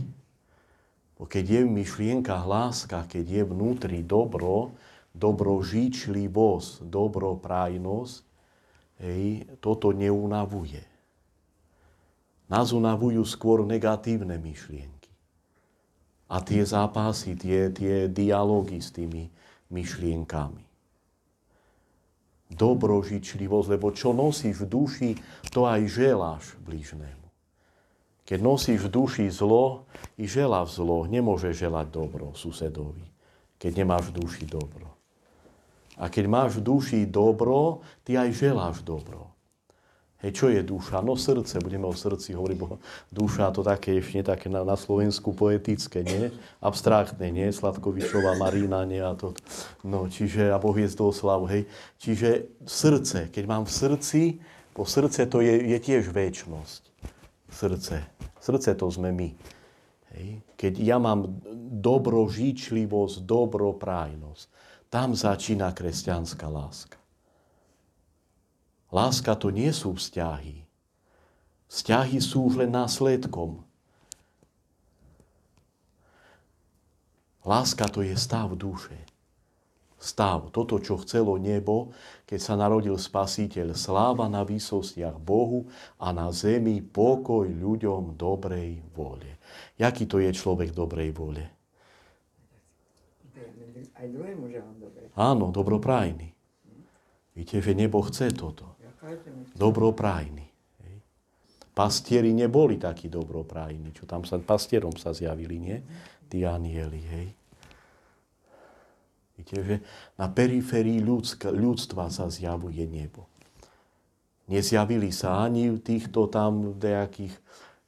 [1.17, 4.77] Bo keď je v myšlienkach láska, keď je vnútri dobro,
[5.17, 8.17] dobrožičlivosť, dobroprajnosť,
[9.01, 10.85] hej, toto neunavuje.
[12.53, 14.94] Nás unavujú skôr negatívne myšlienky
[16.35, 19.31] a tie zápasy, tie, tie dialógy s tými
[19.71, 20.67] myšlienkami.
[22.51, 25.11] Dobrožičlivosť, lebo čo nosíš v duši,
[25.55, 27.25] to aj želáš blížnemu.
[28.25, 29.85] Keď nosíš v duši zlo,
[30.17, 31.05] i želáš zlo.
[31.05, 33.05] Nemôže želať dobro susedovi,
[33.61, 34.89] keď nemáš v duši dobro.
[36.01, 39.34] A keď máš v duši dobro, ty aj želáš dobro.
[40.25, 41.05] Hej, čo je duša?
[41.05, 42.81] No srdce, budeme o srdci hovoriť, bo
[43.13, 46.33] duša to také ešte také na, na Slovensku poetické, nie?
[46.65, 47.53] Abstraktné, nie?
[47.53, 49.05] Sladkovičová Marína, nie?
[49.05, 49.37] A to,
[49.85, 51.69] no, čiže, a Boh je z slavu, hej.
[52.01, 54.23] Čiže srdce, keď mám v srdci,
[54.73, 56.83] po srdce to je, je tiež väčnosť.
[57.53, 58.09] Srdce.
[58.41, 59.29] Srdce to sme my.
[60.17, 60.41] Hej.
[60.57, 61.37] Keď ja mám
[61.85, 64.45] dobrožičlivosť, dobroprájnosť,
[64.89, 67.04] tam začína kresťanská láska.
[68.95, 70.63] Láska to nie sú vzťahy.
[71.67, 73.67] Vzťahy sú už len následkom.
[77.43, 78.95] Láska to je stav duše.
[79.99, 81.91] Stav, toto, čo chcelo nebo,
[82.29, 83.75] keď sa narodil Spasiteľ.
[83.75, 85.67] Sláva na výsostiach Bohu
[85.99, 89.41] a na zemi pokoj ľuďom dobrej vôle.
[89.75, 91.45] Jaký to je človek dobrej vôle?
[93.99, 95.11] Aj druhému želám dobre.
[95.19, 96.31] Áno, dobroprajný.
[97.35, 98.74] Víte, že nebo chce toto.
[99.55, 100.47] Dobroprajný.
[101.75, 105.79] Pastieri neboli takí dobroprajní, čo tam sa, pastierom sa zjavili, nie?
[106.31, 107.29] Tí anieli, hej.
[109.35, 109.77] Víte, že
[110.15, 113.27] na periférii ľudska, ľudstva sa zjavuje nebo.
[114.47, 117.35] Nezjavili sa ani v týchto tam nejakých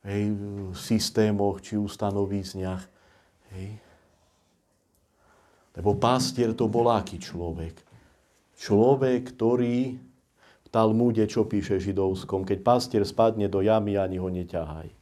[0.03, 0.35] hej,
[0.75, 2.83] systémoch či ustanovizniach.
[3.55, 3.79] Hej.
[5.79, 7.79] Lebo pastier to bol aký človek?
[8.59, 9.95] Človek, ktorý
[10.77, 14.93] Talmude, čo píše židovskom, keď pastier spadne do jamy, ani ho neťahaj.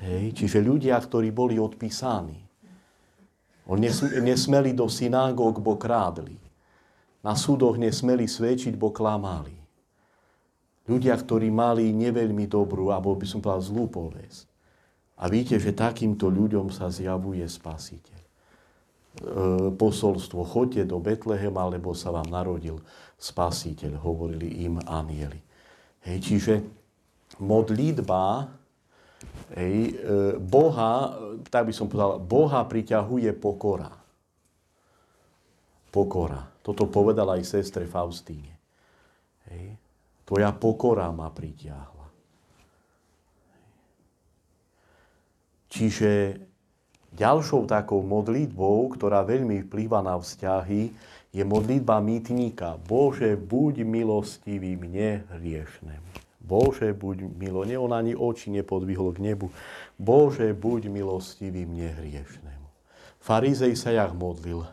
[0.00, 2.40] Hej, čiže ľudia, ktorí boli odpísaní.
[3.68, 3.84] Oni
[4.24, 6.40] nesmeli do synagóg, bo krádli.
[7.20, 9.52] Na súdoch nesmeli svedčiť, bo klamali.
[10.88, 14.48] Ľudia, ktorí mali neveľmi dobrú, alebo by som povedal zlú povesť.
[15.20, 18.17] A víte, že takýmto ľuďom sa zjavuje spasiteľ.
[19.18, 22.78] E, posolstvo, choďte do Betlehema, lebo sa vám narodil
[23.18, 25.42] spasiteľ, hovorili im anieli.
[26.06, 26.54] Hej, čiže
[27.42, 28.46] modlitba
[29.58, 29.92] hej, e,
[30.38, 31.18] Boha,
[31.50, 33.90] tak by som povedal, Boha priťahuje pokora.
[35.90, 36.46] Pokora.
[36.62, 38.54] Toto povedala aj sestre Faustíne.
[39.50, 39.74] Hej.
[40.22, 42.06] Tvoja pokora ma pritiahla.
[45.68, 46.10] Čiže
[47.18, 50.94] ďalšou takou modlitbou, ktorá veľmi vplýva na vzťahy,
[51.34, 52.78] je modlitba mýtnika.
[52.86, 56.08] Bože, buď milostivý mne hriešnemu.
[56.40, 57.66] Bože, buď milo.
[57.68, 59.52] Nie on ani oči nepodvihol k nebu.
[60.00, 62.66] Bože, buď milostivý mne hriešnemu.
[63.20, 64.64] Farizej sa jak modlil.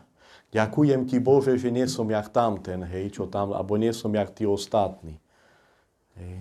[0.54, 4.32] Ďakujem ti, Bože, že nie som jak tamten, hej, čo tam, alebo nie som jak
[4.32, 5.20] tí ostatní.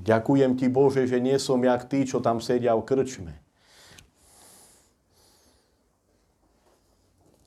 [0.08, 3.45] Ďakujem ti, Bože, že nie som jak tí, čo tam sedia v krčme.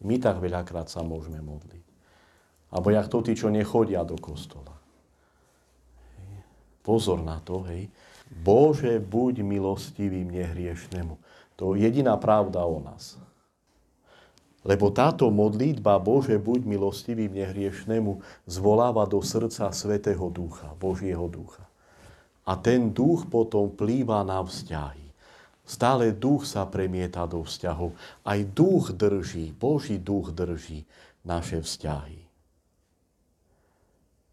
[0.05, 1.87] My tak veľakrát sa môžeme modliť.
[2.71, 4.77] Alebo jak to tí, čo nechodia do kostola.
[6.85, 7.89] Pozor na to, hej.
[8.29, 11.15] Bože, buď milostivý mne hriešnemu.
[11.57, 13.17] To je jediná pravda o nás.
[14.69, 21.65] Lebo táto modlitba, Bože, buď milostivý mne hriešnemu, zvoláva do srdca Svetého Ducha, Božieho Ducha.
[22.45, 25.08] A ten duch potom plýva na vzťahy.
[25.69, 27.93] Stále duch sa premieta do vzťahov.
[28.25, 30.89] Aj duch drží, Boží duch drží
[31.29, 32.25] naše vzťahy.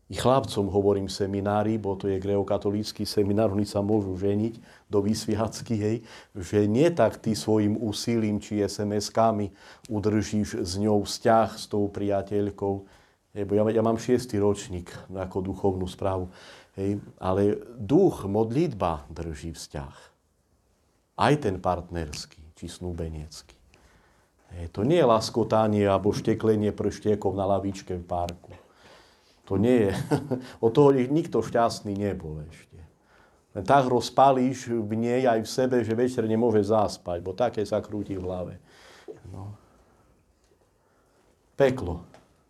[0.05, 5.75] I chlapcom hovorím seminári, bo to je greokatolícky seminár, oni sa môžu ženiť do vysviacky,
[5.75, 5.97] hej,
[6.37, 9.49] že nie tak ty svojim úsilím či SMS-kami
[9.89, 12.75] udržíš s ňou vzťah, s tou priateľkou,
[13.33, 16.29] lebo ja, ja mám šiestý ročník ako duchovnú správu,
[16.77, 20.14] hej, ale duch, modlitba drží vzťah.
[21.15, 23.55] Aj ten partnerský, či snúbenecký.
[24.55, 28.55] Hej, to nie je laskotanie alebo šteklenie prštiekov na lavičke v parku
[29.45, 29.93] to nie je.
[30.65, 32.81] Od toho nikto šťastný nebol ešte.
[33.55, 37.79] Len tak rozpalíš v nej aj v sebe, že večer nemôže zaspať, bo také sa
[37.79, 38.53] krúti v hlave.
[39.31, 39.55] No.
[41.55, 42.03] Peklo.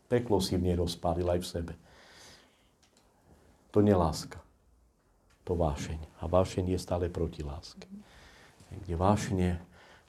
[0.10, 1.74] Peklo si v nej rozpálil aj v sebe.
[3.70, 4.42] To nie láska.
[5.46, 6.00] To vášeň.
[6.24, 7.86] A vášeň je stále proti láske.
[8.72, 9.50] Kde vášne,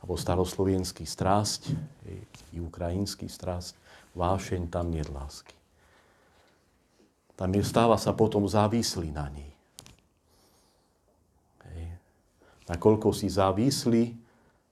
[0.01, 1.73] alebo staroslovenský strasť,
[2.53, 3.77] i ukrajinský strasť,
[4.16, 5.57] vášeň tam nie lásky.
[7.37, 9.53] Tam je, stáva sa potom závislý na nej.
[11.69, 12.01] Hej.
[12.64, 14.16] Nakoľko si závislý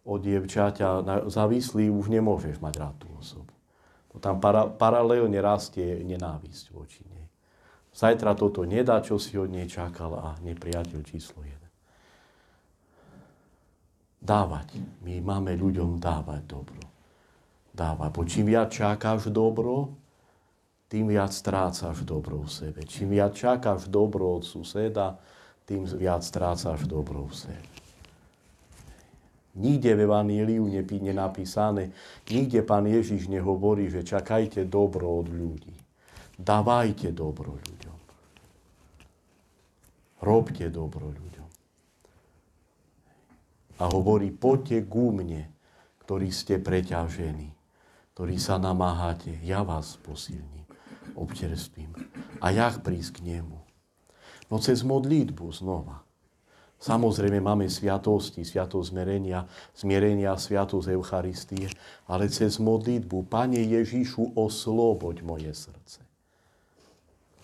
[0.04, 3.52] od dievčaťa, závislý už nemôžeš mať rád tú osobu.
[4.12, 7.26] To tam para, paralelne rastie nenávisť voči nej.
[7.92, 11.63] Zajtra toto nedá, čo si od nej čakal a nepriateľ číslo jeden.
[14.24, 14.80] Dávať.
[15.04, 16.80] My máme ľuďom dávať dobro.
[17.76, 18.08] Dávať.
[18.08, 19.92] Bo čím viac čakáš dobro,
[20.88, 22.80] tým viac strácaš dobro v sebe.
[22.88, 25.20] Čím viac čakáš dobro od suseda,
[25.68, 27.68] tým viac strácaš dobro v sebe.
[29.54, 30.82] Nikde v Evaníliu je
[31.14, 31.94] napísané,
[32.26, 35.74] nikde pán Ježiš nehovorí, že čakajte dobro od ľudí.
[36.34, 37.98] Dávajte dobro ľuďom.
[40.26, 41.43] Robte dobro ľuďom.
[43.78, 45.50] A hovorí, poďte ku mne,
[46.04, 47.50] ktorí ste preťažení,
[48.14, 50.64] ktorí sa namáhate, ja vás posilním
[51.18, 51.94] občerstvím.
[52.38, 53.58] A jak prísť k nemu?
[54.50, 56.04] No cez modlitbu znova.
[56.84, 61.72] Samozrejme máme sviatosti, sviatosť zmerenia, zmierenia, sviatosť Eucharistie,
[62.04, 66.04] ale cez modlitbu, Pane Ježišu, osloboď moje srdce.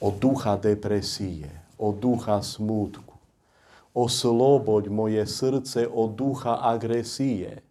[0.05, 1.49] Od ducha depresie,
[1.81, 3.10] od ducha smútku.
[3.95, 7.63] Osloboď moje srdce od ducha agresie.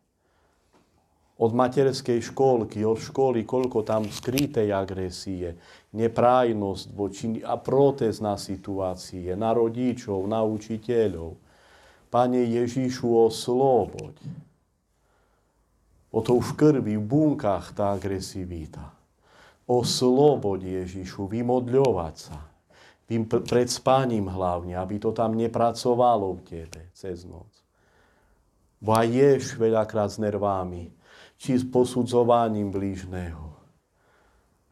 [1.39, 5.55] Od materskej školky, od školy, koľko tam skrytej agresie,
[5.95, 11.39] neprájnosť voči a protestná situácie na rodičov, na učiteľov
[12.10, 14.17] Pane Ježišu, osloboď.
[16.10, 18.97] O to v krvi, v bunkách tá agresivita.
[19.69, 22.48] Osloboď Ježišu, vymodľovať sa.
[23.10, 27.50] Vím pred spáním hlavne, aby to tam nepracovalo v tebe cez noc.
[28.78, 30.93] Bo aj ješ veľakrát s nervami,
[31.41, 33.50] či s posudzovaním blížneho.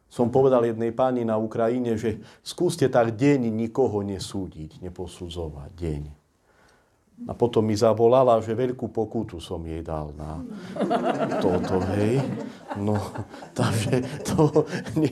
[0.08, 5.69] Som povedal jednej pani na Ukrajine, že skúste tak deň nikoho nesúdiť, neposudzovať.
[5.76, 6.04] Deň.
[7.26, 10.38] A potom mi zavolala, že veľkú pokutu som jej dal na
[11.41, 12.21] toto, hej.
[12.77, 13.01] No,
[13.57, 15.09] takže to, ne,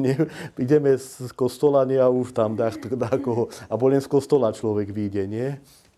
[0.00, 0.12] ne,
[0.56, 4.88] ideme z kostola, nie a už tam dá, dá koho, a len z kostola človek
[4.88, 5.48] vyjde, nie?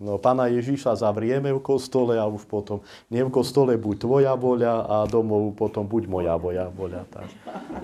[0.01, 2.81] No, pána Ježíša zavrieme v kostole a už potom,
[3.13, 6.73] nie v kostole buď tvoja voľa a domov potom buď moja voľa.
[6.73, 7.29] voľa tak,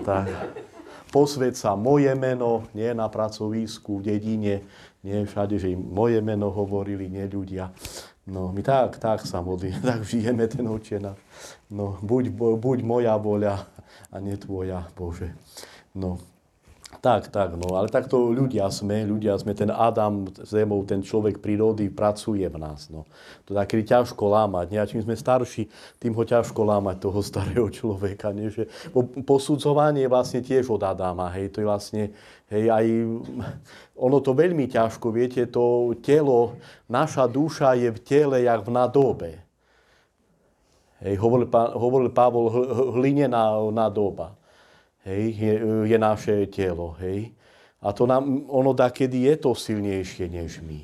[0.01, 0.25] tak.
[1.13, 4.65] Posved sa moje meno, nie na pracovisku, v dedine,
[5.05, 7.69] nie všade, že im moje meno hovorili, nie ľudia.
[8.27, 11.15] No, my tak, tak sa modlíme, tak žijeme ten očena.
[11.67, 13.67] No, buď, buď moja voľa
[14.07, 15.35] a nie tvoja, Bože.
[15.91, 16.15] No,
[17.03, 21.91] tak, tak, no, ale takto ľudia sme, ľudia sme, ten Adam zemou, ten človek prírody
[21.91, 23.03] pracuje v nás, no.
[23.43, 24.79] To je taký ťažko lámať, nie?
[24.79, 25.67] A čím sme starší,
[25.99, 28.47] tým ho ťažko lámať, toho starého človeka, nie?
[28.47, 28.71] Že,
[29.27, 32.03] posudzovanie je vlastne tiež od Adama, hej, to je vlastne,
[32.47, 32.85] hej, aj,
[34.07, 36.55] ono to veľmi ťažko, viete, to telo,
[36.87, 39.46] naša duša je v tele, jak v nadobe.
[41.01, 42.49] Hej, hovoril, hovoril Pavol,
[42.97, 44.37] hlinená nadoba
[45.07, 45.53] hej, je,
[45.87, 46.99] je naše telo.
[46.99, 47.31] Hej.
[47.79, 50.81] A to nám, ono dá, kedy je to silnejšie než my.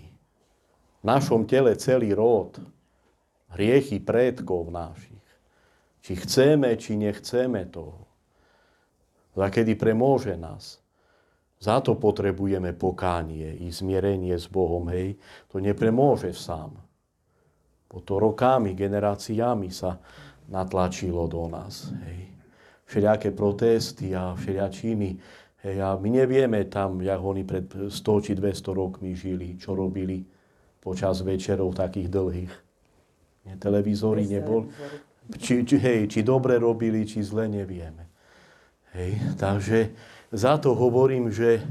[1.04, 2.56] V našom tele celý rod,
[3.52, 5.28] hriechy predkov našich.
[6.04, 8.08] Či chceme, či nechceme toho.
[9.36, 10.80] A kedy premôže nás.
[11.64, 14.84] Za to potrebujeme pokánie i zmierenie s Bohom.
[14.92, 15.16] Hej.
[15.52, 16.76] To nepremôže sám.
[17.94, 20.02] To rokami, generáciami sa
[20.50, 21.94] natlačilo do nás.
[22.10, 22.34] Hej
[22.94, 25.18] všelijaké protesty a všelijačiny.
[25.64, 30.22] Hej, a my nevieme tam, jak oni pred 100 či 200 rokmi žili, čo robili
[30.78, 32.54] počas večerov takých dlhých.
[33.50, 34.70] Nie, televízory nebol.
[35.40, 38.12] Či, či, hej, či dobre robili, či zle, nevieme.
[38.94, 39.90] Hej, takže
[40.30, 41.64] za to hovorím, že,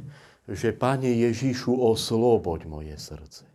[0.49, 3.52] že Pane Ježišu, osloboď moje srdce.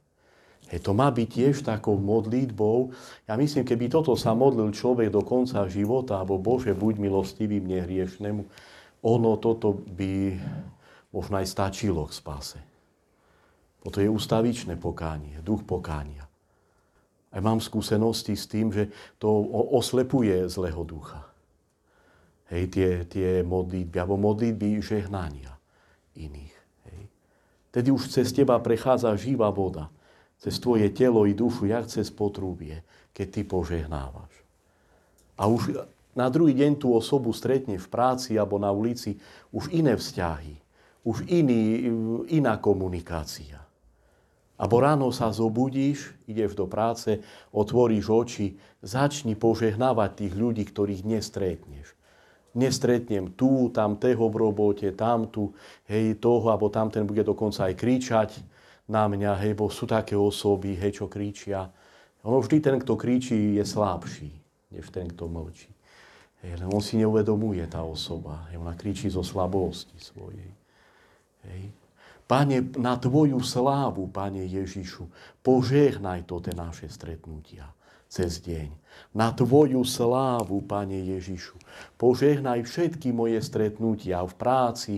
[0.68, 2.92] Hej, to má byť tiež takou modlitbou.
[3.24, 7.88] Ja myslím, keby toto sa modlil človek do konca života, alebo Bože, buď milostivý mne
[7.88, 8.42] hriešnemu,
[9.00, 10.36] ono toto by
[11.16, 12.60] možno aj stačilo k spáse.
[13.80, 16.28] Toto je ustavičné pokánie, duch pokánia.
[17.32, 19.30] Aj mám skúsenosti s tým, že to
[19.72, 21.24] oslepuje zlého ducha.
[22.52, 25.56] Hej, tie, tie modlitby, alebo modlitby žehnania
[26.20, 26.56] iných.
[26.92, 27.02] Hej.
[27.72, 29.88] Tedy už cez teba prechádza živá voda
[30.38, 34.34] cez tvoje telo i dušu, jak cez potrubie, keď ty požehnávaš.
[35.38, 35.82] A už
[36.18, 39.22] na druhý deň tú osobu stretne v práci alebo na ulici
[39.54, 40.58] už iné vzťahy,
[41.06, 41.90] už iný,
[42.34, 43.62] iná komunikácia.
[44.58, 47.22] Abo ráno sa zobudíš, ideš do práce,
[47.54, 48.48] otvoríš oči,
[48.82, 51.94] začni požehnávať tých ľudí, ktorých nestretneš.
[52.58, 55.54] Nestretnem tu, tam teho v robote, tam tu,
[55.86, 58.30] hej, toho, alebo tam ten bude dokonca aj kričať,
[58.88, 61.68] na mňa, hej, bo sú také osoby, hej, čo kričia.
[62.24, 64.32] Ono vždy ten, kto kričí, je slabší,
[64.72, 65.72] než ten, kto mlčí.
[66.44, 68.48] Hej, len on si neuvedomuje tá osoba.
[68.50, 70.52] Hej, ona kričí zo slabosti svojej.
[71.52, 71.72] Hej.
[72.28, 75.08] Pane, na Tvoju slávu, Pane Ježišu,
[75.40, 77.72] požehnaj to tie naše stretnutia
[78.08, 78.72] cez deň.
[79.16, 81.56] Na Tvoju slávu, Pane Ježišu,
[81.96, 84.96] požehnaj všetky moje stretnutia v práci,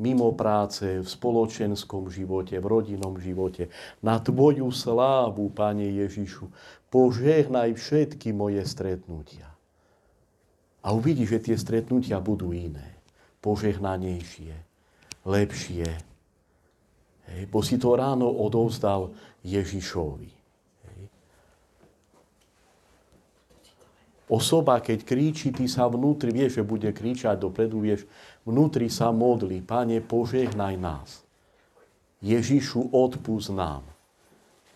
[0.00, 3.68] mimo práce, v spoločenskom živote, v rodinnom živote.
[4.00, 6.48] Na Tvoju slávu, Pane Ježišu,
[6.88, 9.52] požehnaj všetky moje stretnutia.
[10.80, 12.96] A uvidíš, že tie stretnutia budú iné,
[13.44, 14.56] požehnanejšie,
[15.28, 15.88] lepšie.
[17.28, 19.12] Hej, bo si to ráno odovzdal
[19.44, 20.40] Ježišovi.
[24.30, 28.06] Osoba, keď kríči, ty sa vnútri, vieš, že bude kričať dopredu, vieš,
[28.44, 31.24] vnútri sa modlí, Pane, požehnaj nás.
[32.20, 33.84] Ježišu, odpúsť nám.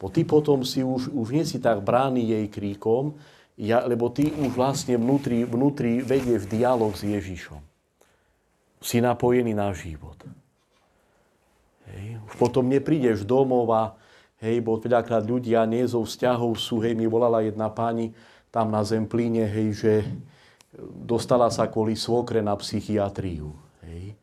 [0.00, 3.16] Bo ty potom si už, už nie si tak brány jej kríkom,
[3.54, 7.62] ja, lebo ty už vlastne vnútri, vnútri vedieš dialog s Ježišom.
[8.82, 10.18] Si napojený na život.
[11.86, 12.18] Hej.
[12.26, 13.94] Už potom neprídeš domov a
[14.42, 18.10] hej, bo veľakrát ľudia nie zo vzťahov sú, hej, mi volala jedna pani
[18.50, 19.92] tam na Zemplíne, hej, že
[20.82, 23.54] dostala sa kvôli svokre na psychiatriu.
[23.86, 24.14] Hej.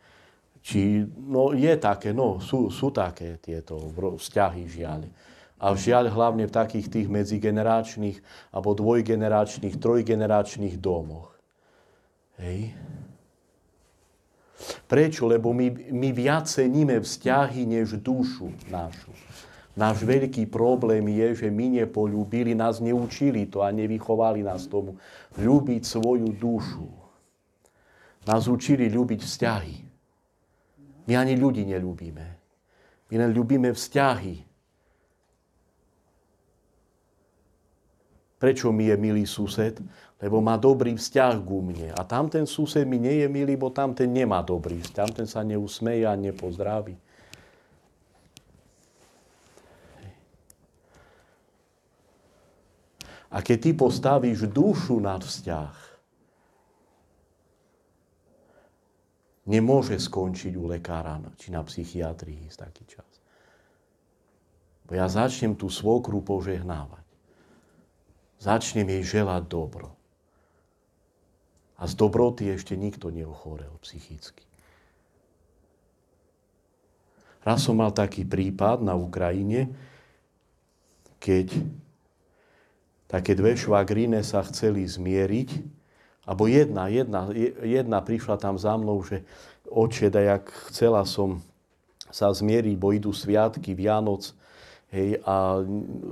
[0.61, 3.81] Či, no je také, no sú, sú také tieto
[4.19, 5.09] vzťahy žiaľ.
[5.61, 8.17] A žiaľ hlavne v takých tých medzigeneračných
[8.49, 11.33] alebo dvojgeneračných, trojgeneračných domoch.
[12.41, 12.73] Hej.
[14.85, 15.29] Prečo?
[15.29, 19.13] Lebo my, my viac ceníme vzťahy než dušu našu.
[19.72, 24.99] Náš veľký problém je, že my nepolúbili, nás neučili to a nevychovali nás tomu.
[25.39, 26.91] Ľúbiť svoju dušu.
[28.28, 29.78] Nás učili ľúbiť vzťahy.
[31.07, 32.38] My ani ľudí nelúbime.
[33.07, 34.43] My len ľúbime vzťahy.
[38.41, 39.80] Prečo mi je milý sused?
[40.22, 41.93] Lebo má dobrý vzťah ku mne.
[41.97, 44.97] A tamten sused mi nie je milý, bo tamten nemá dobrý vzťah.
[44.97, 46.93] Tamten sa neusmeje a nepozdraví.
[53.32, 55.75] A keď ty postavíš dušu nad vzťah,
[59.47, 63.07] nemôže skončiť u lekára či na psychiatrii z taký čas.
[64.86, 67.01] Bo ja začnem tú svokru požehnávať
[68.41, 69.93] začnem jej želať dobro.
[71.77, 74.45] A z dobroty ešte nikto neochorel psychicky.
[77.41, 79.69] Raz som mal taký prípad na Ukrajine,
[81.21, 81.57] keď
[83.12, 85.49] také dve švagrine sa chceli zmieriť,
[86.24, 87.28] alebo jedna, jedna,
[87.59, 89.28] jedna prišla tam za mnou, že
[89.68, 91.43] oče, jak chcela som
[92.07, 94.32] sa zmieriť, bo idú sviatky, Vianoc,
[94.91, 95.64] Hej, a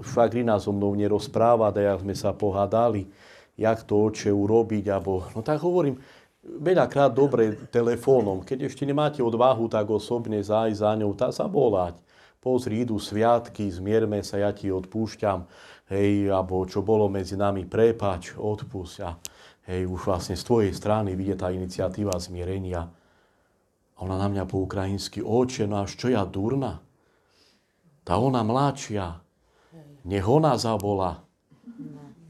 [0.07, 3.11] švagrina so mnou nerozpráva, da sme sa pohádali,
[3.59, 5.99] jak to oče urobiť, alebo, no tak hovorím,
[6.39, 11.99] veľakrát dobre telefónom, keď ešte nemáte odvahu, tak osobne zájsť za ňou, tá sa volať.
[12.39, 15.43] Pozri, idú sviatky, zmierme sa, ja ti odpúšťam,
[15.89, 18.97] hej, alebo čo bolo medzi nami, prepač, odpúšť.
[19.03, 19.11] A
[19.69, 22.85] hej, už vlastne z tvojej strany vidie tá iniciatíva zmierenia.
[22.85, 26.79] A ona na mňa po ukrajinsky, oče, až čo ja durna?
[28.07, 29.19] Tá ona mladšia,
[30.07, 31.19] nech ona zabola.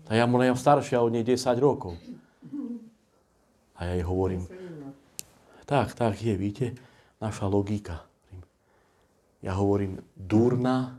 [0.10, 1.94] A ja mu staršia od nej 10 rokov.
[3.78, 4.44] A ja jej hovorím,
[5.70, 6.74] tak, tak je, víte,
[7.22, 8.02] naša logika.
[9.46, 10.98] Ja hovorím, durná,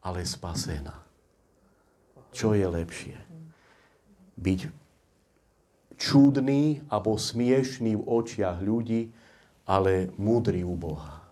[0.00, 1.01] ale spasená.
[2.32, 3.16] Čo je lepšie?
[4.40, 4.60] Byť
[6.00, 9.12] čudný alebo smiešný v očiach ľudí,
[9.68, 11.22] ale múdry u Boha.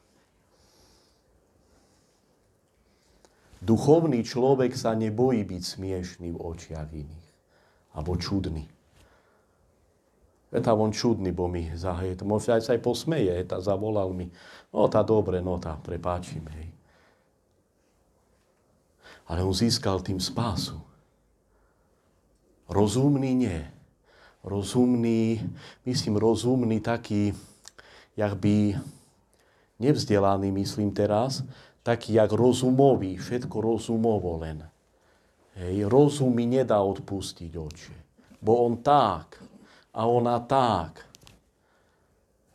[3.61, 7.29] Duchovný človek sa nebojí byť smiešný v očiach iných.
[7.93, 8.65] Alebo čudný.
[10.51, 12.19] Je tam on čudný, bo mi zaheje.
[12.27, 14.33] Možno aj sa aj posmeje, tá zavolal mi.
[14.75, 16.71] No tá dobre, no tá, prepáčim, hej.
[19.31, 20.90] Ale on získal tým spásu.
[22.71, 23.61] Rozumný nie.
[24.47, 25.43] Rozumný,
[25.85, 27.35] myslím rozumný taký,
[28.17, 28.79] jak by
[29.83, 31.43] nevzdelaný, myslím teraz,
[31.83, 34.65] taký jak rozumový, všetko rozumovo len.
[35.59, 37.97] Hej, rozum mi nedá odpustiť oče.
[38.39, 39.43] Bo on tak
[39.93, 41.05] a ona tak.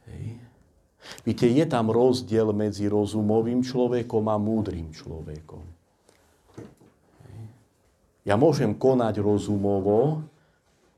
[0.09, 0.41] Hej.
[1.21, 5.74] Víte, je tam rozdiel medzi rozumovým človekom a múdrym človekom.
[8.25, 10.25] Ja môžem konať rozumovo,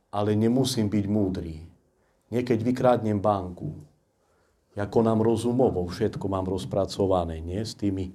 [0.09, 1.59] ale nemusím byť múdry.
[2.31, 3.75] Niekedy vykradnem banku,
[4.77, 7.57] ako nám rozumovo, všetko mám rozpracované, nie?
[7.57, 8.13] S tými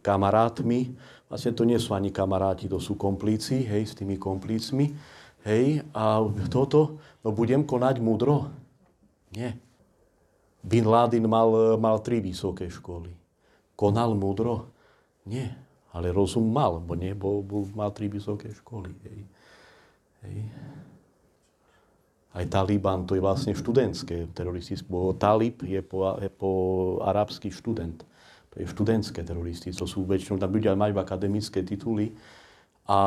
[0.00, 0.94] kamarátmi.
[1.26, 4.94] Vlastne to nie sú ani kamaráti, to sú komplíci, hej, s tými komplícmi.
[5.42, 8.50] Hej, a toto, no budem konať múdro?
[9.34, 9.58] Nie.
[10.62, 13.10] Bin Laden mal, mal tri vysoké školy.
[13.74, 14.70] Konal múdro?
[15.26, 15.58] Nie.
[15.96, 18.92] Ale rozum mal, bo nie, bo, bo mal tri vysoké školy.
[19.08, 19.18] Hej.
[20.28, 20.36] Hej.
[22.36, 24.84] Aj Taliban, to je vlastne študentské teroristické.
[25.16, 26.50] Talib je po, je po
[27.00, 28.04] arabský študent.
[28.52, 29.72] To je študentské teroristi.
[29.72, 32.12] To sú väčšinou, tam ľudia majú akademické tituly
[32.84, 32.98] a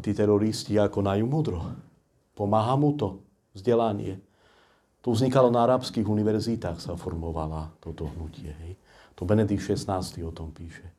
[0.00, 1.60] tí teroristi ako najú múdro.
[2.32, 3.20] Pomáha mu to,
[3.52, 4.24] vzdelanie.
[5.04, 8.56] To vznikalo na arabských univerzitách, sa formovala toto hnutie.
[8.64, 8.72] Hej.
[9.20, 10.97] To Benedikt XVI o tom píše.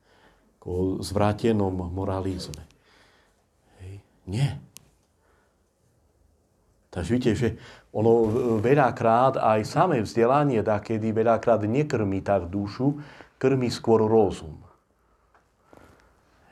[0.67, 2.61] O zvrátenom moralizme.
[3.79, 3.93] Hej.
[4.27, 4.49] Nie.
[6.89, 7.49] Takže vidíte, že
[7.93, 8.27] ono
[8.59, 12.97] veľakrát aj samé vzdelanie dá, kedy veľakrát nekrmí tak dušu,
[13.37, 14.57] krmí skôr rozum.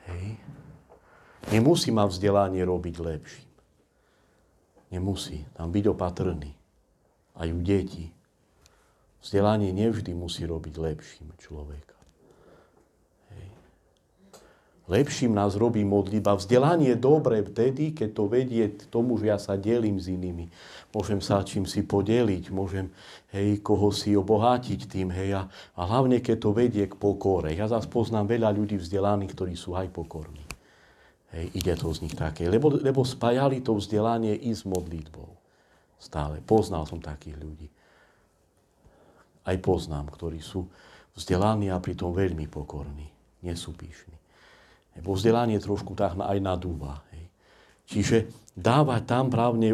[0.08, 0.38] Hej.
[1.52, 3.50] Nemusí ma vzdelanie robiť lepším.
[4.88, 5.44] Nemusí.
[5.52, 6.52] Tam byť opatrný.
[7.36, 8.08] Aj u detí.
[9.20, 11.97] Vzdelanie nevždy musí robiť lepším človeka.
[14.88, 16.40] Lepším nás robí modlitba.
[16.40, 20.48] Vzdelanie je dobré vtedy, keď to vedie k tomu, že ja sa delím s inými.
[20.96, 22.88] Môžem sa čím si podeliť, môžem
[23.36, 25.12] hej, koho si obohatiť tým.
[25.12, 25.42] Hej, a,
[25.76, 27.52] a hlavne, keď to vedie k pokore.
[27.52, 30.40] Ja zase poznám veľa ľudí vzdelaných, ktorí sú aj pokorní.
[31.36, 32.48] Hej, ide to z nich také.
[32.48, 35.28] Lebo, lebo spájali to vzdelanie i s modlitbou.
[36.00, 36.40] Stále.
[36.40, 37.68] Poznal som takých ľudí.
[39.44, 40.64] Aj poznám, ktorí sú
[41.12, 43.04] vzdelaní a pritom veľmi pokorní.
[43.44, 44.17] Nie sú píšni.
[44.98, 47.06] Lebo vzdelanie trošku tak aj nadúva.
[47.14, 47.24] Hej.
[47.88, 48.16] Čiže
[48.58, 49.70] dávať tam právne,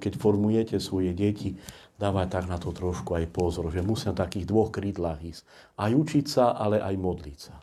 [0.00, 1.60] keď formujete svoje deti,
[2.00, 5.44] dávať tak na to trošku aj pozor, že musia na takých dvoch krídlach ísť.
[5.76, 7.56] Aj učiť sa, ale aj modliť sa.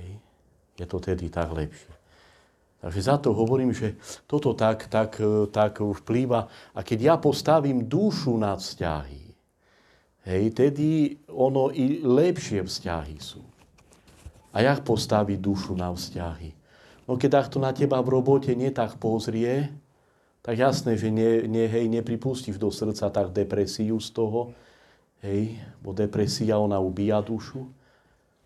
[0.00, 0.10] Hej.
[0.80, 1.92] Je to tedy tak lepšie.
[2.76, 3.96] Takže za to hovorím, že
[4.28, 5.18] toto tak, tak,
[5.50, 6.46] tak vplýva.
[6.76, 9.24] A keď ja postavím dušu na vzťahy,
[10.28, 13.42] hej, tedy ono i lepšie vzťahy sú.
[14.56, 16.56] A jak postaviť dušu na vzťahy?
[17.04, 19.68] No keď to na teba v robote nie tak pozrie,
[20.40, 24.56] tak jasné, že nie, nie, hej, nepripustíš do srdca tak depresiu z toho,
[25.20, 27.68] hej, bo depresia ona ubíja dušu,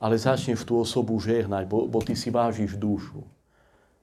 [0.03, 3.23] ale začneš tú osobu žehnať, bo, bo ty si vážiš dušu.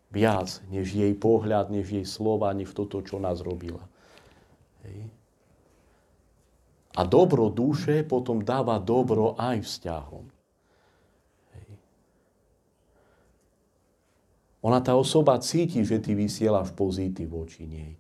[0.08, 3.84] Viac, než jej pohľad, než jej slova, než toto, čo nás robila.
[4.88, 5.12] Hej.
[6.96, 10.37] A dobro duše potom dáva dobro aj vzťahom.
[14.68, 17.96] Ona, tá osoba cíti, že ty vysielaš pozitív voči nej.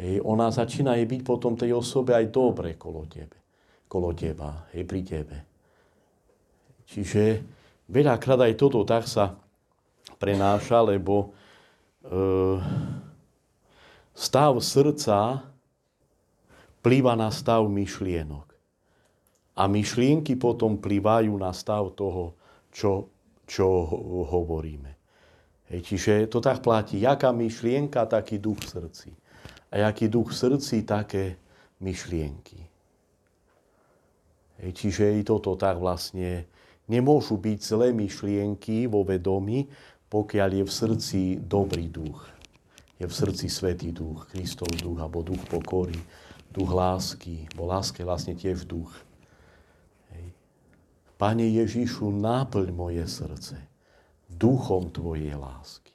[0.00, 3.36] Hej, ona začína jej byť potom tej osobe aj dobre kolo tebe.
[3.84, 5.36] Kolo teba, hej, pri tebe.
[6.88, 7.44] Čiže
[7.92, 9.36] veľakrát aj toto tak sa
[10.16, 11.36] prenáša, lebo
[12.00, 12.16] e,
[14.16, 15.44] stav srdca
[16.80, 18.48] plýva na stav myšlienok.
[19.60, 22.40] A myšlienky potom plývajú na stav toho,
[22.72, 23.12] čo,
[23.44, 23.68] čo
[24.32, 24.93] hovoríme.
[25.72, 27.00] Hej, čiže to tak platí.
[27.00, 29.10] Jaká myšlienka, taký duch v srdci.
[29.72, 31.40] A jaký duch v srdci, také
[31.80, 32.60] myšlienky.
[34.60, 36.44] Hej, čiže i toto tak vlastne
[36.84, 39.66] nemôžu byť zlé myšlienky vo vedomí,
[40.12, 42.28] pokiaľ je v srdci dobrý duch.
[43.00, 45.98] Je v srdci svetý duch, Kristov duch, alebo duch pokory,
[46.54, 48.94] duch lásky, bo láske vlastne tiež duch.
[50.14, 50.30] Hej.
[51.18, 53.73] Pane Ježišu, náplň moje srdce
[54.34, 55.94] duchom Tvojej lásky.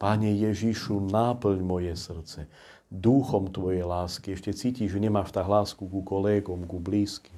[0.00, 2.48] Pane Ježišu, náplň moje srdce
[2.88, 4.32] duchom Tvojej lásky.
[4.32, 7.36] Ešte cítiš, že nemáš tak lásku ku kolegom, ku blízkym.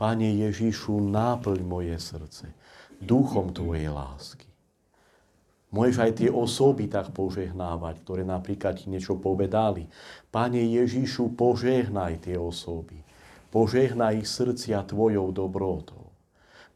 [0.00, 2.50] Pane Ježišu, náplň moje srdce
[3.02, 4.48] duchom Tvojej lásky.
[5.72, 9.88] Môžeš aj tie osoby tak požehnávať, ktoré napríklad ti niečo povedali.
[10.28, 13.00] Pane Ježišu, požehnaj tie osoby.
[13.48, 16.01] Požehnaj ich srdcia Tvojou dobrotou.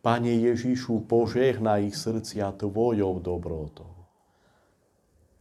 [0.04, 3.90] Pane Ježišu, požehna ich srdcia Tvojou dobrotou.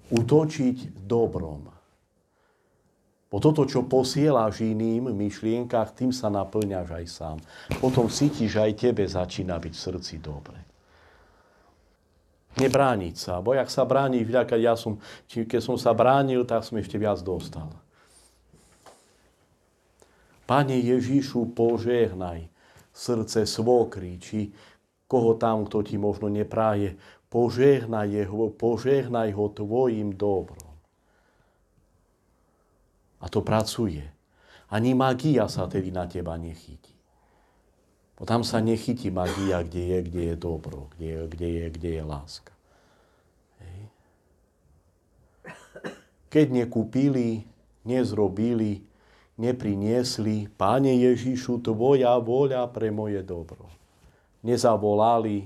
[0.10, 1.70] Utočiť dobrom.
[3.26, 7.38] Po toto, čo posielaš iným myšlienkach, tým sa naplňaš aj sám.
[7.84, 10.56] Potom cítiš, aj tebe začína byť v srdci dobre.
[12.56, 14.96] Nebrániť sa, bo jak sa brániš, ja som,
[15.28, 17.68] keď som sa bránil, tak som ešte viac dostal.
[20.48, 22.55] Pane Ježišu, požehnaj
[22.96, 24.56] srdce svokry, či
[25.12, 26.96] koho tam, kto ti možno nepráje,
[27.28, 30.72] požehnaj ho, požehnaj ho tvojim dobrom.
[33.20, 34.08] A to pracuje.
[34.72, 36.96] Ani magia sa tedy na teba nechytí.
[38.16, 41.90] Bo tam sa nechytí magia, kde je, kde je dobro, kde je, kde je, kde
[42.00, 42.54] je láska.
[43.60, 43.82] Hej.
[46.32, 47.44] Keď nekúpili,
[47.84, 48.88] nezrobili,
[49.36, 53.68] nepriniesli, Páne Ježišu, Tvoja voľa pre moje dobro.
[54.46, 55.44] Nezavolali,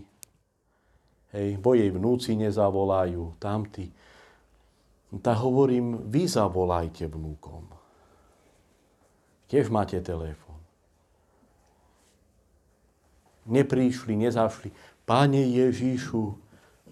[1.34, 3.90] hej, bo jej vnúci nezavolajú, tamty.
[5.10, 7.66] Tak hovorím, vy zavolajte vnúkom.
[9.50, 10.62] Tiež máte telefon.
[13.50, 14.70] Neprišli, nezašli.
[15.10, 16.38] Pane Ježišu,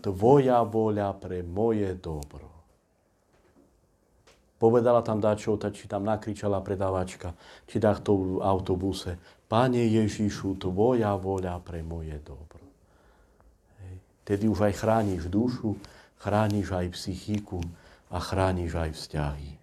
[0.01, 2.56] Tvoja voľa pre moje dobro.
[4.57, 7.33] Povedala tam dačo, či tam nakričala predávačka,
[7.69, 9.21] či dá v autobuse.
[9.45, 12.65] Pane Ježišu, Tvoja voľa pre moje dobro.
[13.85, 13.95] Hej.
[14.25, 15.77] Tedy už aj chrániš dušu,
[16.17, 17.61] chrániš aj psychiku
[18.09, 19.56] a chrániš aj vzťahy.